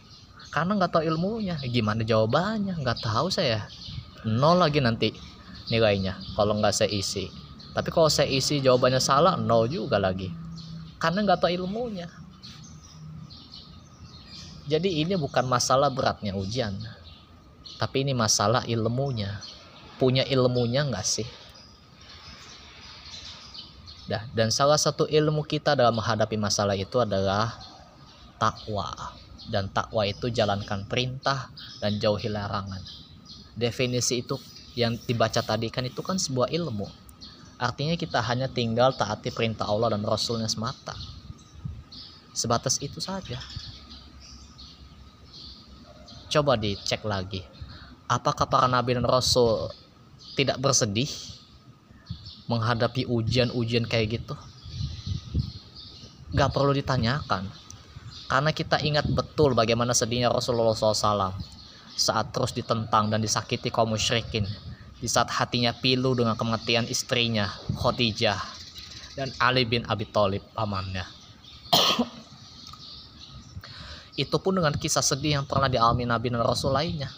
[0.54, 1.58] Karena nggak tahu ilmunya.
[1.66, 2.78] Gimana jawabannya?
[2.78, 3.66] Nggak tahu saya.
[4.22, 5.10] Nol lagi nanti
[5.70, 7.30] nilainya kalau nggak saya isi
[7.70, 10.28] tapi kalau saya isi jawabannya salah nol juga lagi.
[11.00, 12.10] Karena nggak tahu ilmunya
[14.68, 16.76] jadi ini bukan masalah beratnya ujian
[17.80, 19.40] tapi ini masalah ilmunya.
[19.96, 21.24] Punya ilmunya nggak sih?
[24.04, 27.56] Dah, dan salah satu ilmu kita dalam menghadapi masalah itu adalah
[28.36, 28.92] takwa.
[29.48, 31.48] Dan takwa itu jalankan perintah
[31.80, 32.84] dan jauhi larangan.
[33.56, 34.36] Definisi itu
[34.76, 36.84] yang dibaca tadi kan itu kan sebuah ilmu.
[37.56, 40.92] Artinya kita hanya tinggal taati perintah Allah dan Rasulnya semata.
[42.36, 43.40] Sebatas itu saja
[46.30, 47.42] coba dicek lagi.
[48.06, 49.70] Apakah para nabi dan rasul
[50.38, 51.10] tidak bersedih
[52.46, 54.34] menghadapi ujian-ujian kayak gitu?
[56.34, 57.50] Gak perlu ditanyakan.
[58.30, 61.34] Karena kita ingat betul bagaimana sedihnya Rasulullah SAW
[61.98, 64.46] saat terus ditentang dan disakiti kaum musyrikin
[65.02, 68.38] di saat hatinya pilu dengan kematian istrinya Khadijah
[69.18, 71.02] dan Ali bin Abi Thalib pamannya
[74.20, 77.08] itu pun dengan kisah sedih yang pernah dialami Nabi dan Rasul lainnya.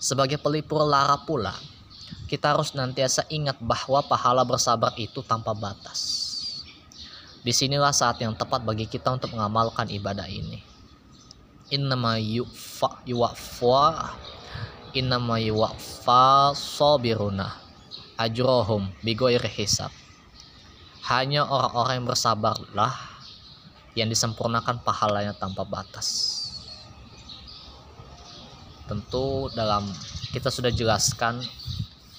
[0.00, 1.52] Sebagai pelipur lara pula
[2.32, 6.32] kita harus nantiasa ingat bahwa pahala bersabar itu tanpa batas.
[7.44, 10.64] Di sinilah saat yang tepat bagi kita untuk mengamalkan ibadah ini.
[11.68, 13.04] Innama yufa
[14.96, 17.52] innama yuwafa sabiruna
[18.16, 19.92] ajrohum bigoir hisab.
[21.04, 23.11] Hanya orang-orang yang bersabarlah
[23.92, 26.40] yang disempurnakan pahalanya tanpa batas.
[28.88, 29.88] Tentu dalam
[30.32, 31.40] kita sudah jelaskan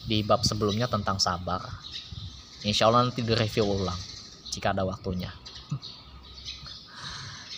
[0.05, 1.63] di bab sebelumnya tentang sabar.
[2.63, 3.97] Insya Allah nanti direview ulang
[4.53, 5.33] jika ada waktunya.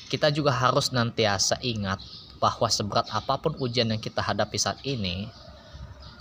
[0.06, 2.00] Kita juga harus nantiasa ingat
[2.40, 5.28] bahwa seberat apa pun ujian yang kita hadapi saat ini,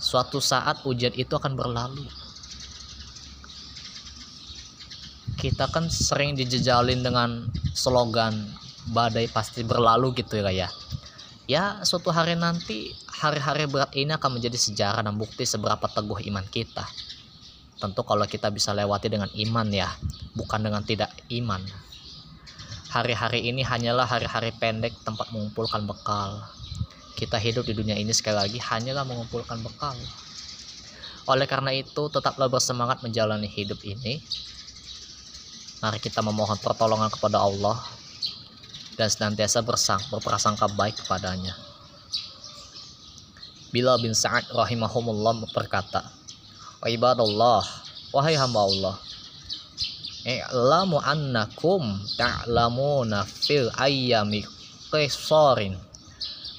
[0.01, 2.03] suatu saat ujian itu akan berlalu.
[5.45, 7.45] Kita kan sering dijejalin dengan
[7.77, 8.33] slogan
[8.89, 10.73] badai pasti berlalu gitu ya.
[11.45, 16.41] Ya, suatu hari nanti hari-hari berat ini akan menjadi sejarah dan bukti seberapa teguh iman
[16.49, 16.81] kita.
[17.77, 19.85] Tentu kalau kita bisa lewati dengan iman ya,
[20.33, 21.61] bukan dengan tidak iman.
[22.89, 26.41] Hari-hari ini hanyalah hari-hari pendek tempat mengumpulkan bekal.
[27.13, 29.93] Kita hidup di dunia ini sekali lagi hanyalah mengumpulkan bekal.
[31.29, 34.25] Oleh karena itu, tetaplah bersemangat menjalani hidup ini.
[35.85, 37.77] Mari kita memohon pertolongan kepada Allah
[38.97, 41.53] dan senantiasa bersang, berprasangka baik kepadanya.
[43.69, 46.09] Bila bin Sa'ad rahimahumullah berkata,
[46.81, 47.61] Ibadallah,
[48.09, 48.95] wahai hamba Allah,
[50.25, 54.41] I'lamu annakum ta'lamuna fil ayyami
[54.89, 55.77] qisarin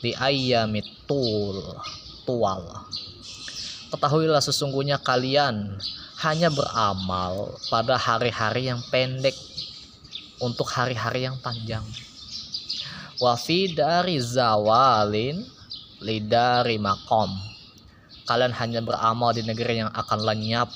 [0.07, 1.66] di ayyami tul
[2.22, 2.62] tual.
[3.91, 5.83] Ketahuilah sesungguhnya kalian
[6.24, 9.36] hanya beramal pada hari-hari yang pendek
[10.40, 11.84] untuk hari-hari yang panjang.
[13.20, 15.40] Wafi dari zawalin
[16.00, 17.32] lidari makom
[18.26, 20.68] kalian hanya beramal di negeri yang akan lenyap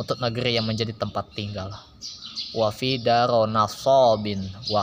[0.00, 1.68] untuk negeri yang menjadi tempat tinggal.
[2.56, 4.40] Wafi daro nasobin
[4.72, 4.82] wa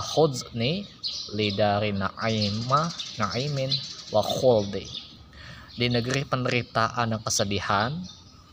[1.34, 3.74] lidari na'ima na'imin
[4.14, 4.86] wa khuldi.
[5.76, 7.92] Di negeri penderitaan dan kesedihan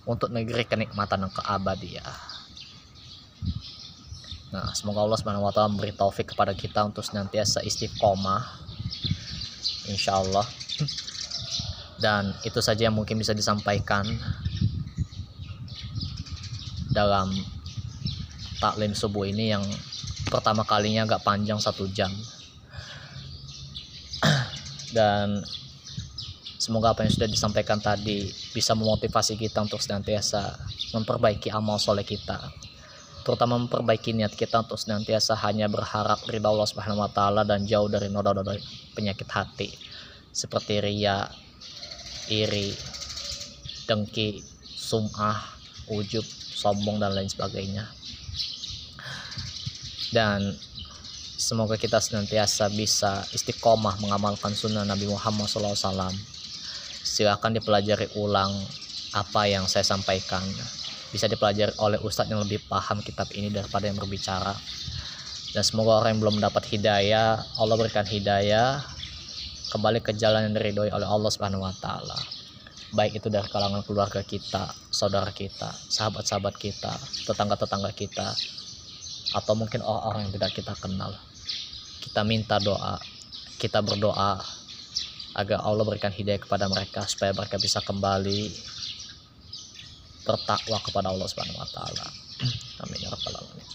[0.08, 2.32] untuk negeri kenikmatan dan keabadian
[4.52, 8.44] Nah, semoga Allah Subhanahu wa taala memberi taufik kepada kita untuk senantiasa istiqomah.
[9.88, 10.44] Insya Allah.
[11.96, 14.04] Dan itu saja yang mungkin bisa disampaikan
[16.92, 17.32] dalam
[18.60, 19.64] taklim subuh ini yang
[20.28, 22.12] pertama kalinya agak panjang satu jam.
[24.96, 25.40] Dan
[26.62, 30.62] semoga apa yang sudah disampaikan tadi bisa memotivasi kita untuk senantiasa
[30.94, 32.38] memperbaiki amal soleh kita
[33.26, 37.90] terutama memperbaiki niat kita untuk senantiasa hanya berharap ridha Allah Subhanahu wa taala dan jauh
[37.90, 38.54] dari noda-noda
[38.94, 39.74] penyakit hati
[40.32, 41.28] seperti ria,
[42.32, 42.72] iri,
[43.84, 45.36] dengki, sum'ah,
[45.92, 46.24] ujub,
[46.56, 47.84] sombong dan lain sebagainya.
[50.12, 50.56] Dan
[51.36, 56.12] semoga kita senantiasa bisa istiqomah mengamalkan sunnah Nabi Muhammad SAW.
[57.12, 58.56] Silakan dipelajari ulang
[59.12, 60.40] apa yang saya sampaikan.
[61.12, 64.56] Bisa dipelajari oleh ustadz yang lebih paham kitab ini daripada yang berbicara.
[65.52, 68.80] Dan semoga orang yang belum mendapat hidayah Allah berikan hidayah
[69.68, 72.16] kembali ke jalan yang diridhoi oleh Allah Subhanahu wa taala.
[72.96, 76.92] Baik itu dari kalangan keluarga kita saudara kita sahabat-sahabat kita
[77.28, 78.32] tetangga-tetangga kita
[79.36, 81.12] atau mungkin orang-orang yang tidak kita kenal.
[82.00, 82.96] Kita minta doa
[83.60, 84.61] kita berdoa
[85.32, 88.52] agar Allah berikan hidayah kepada mereka supaya mereka bisa kembali
[90.22, 92.06] bertakwa kepada Allah Subhanahu wa taala.
[92.84, 93.66] Amin ya rabbal alamin.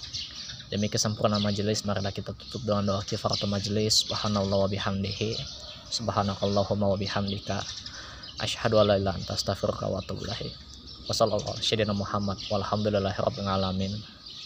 [0.67, 5.39] Demi kesempurnaan majelis marilah kita tutup dengan doa kifaratul majelis subhanallah wa bihamdihi
[5.87, 7.63] subhanakallahumma wa bihamdika
[8.43, 10.51] asyhadu an la ilaha anta astaghfiruka wa atubu ilaik.
[11.07, 11.63] Wassalamualaikum.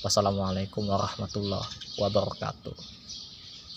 [0.02, 3.01] Wassalamualaikum warahmatullahi wabarakatuh.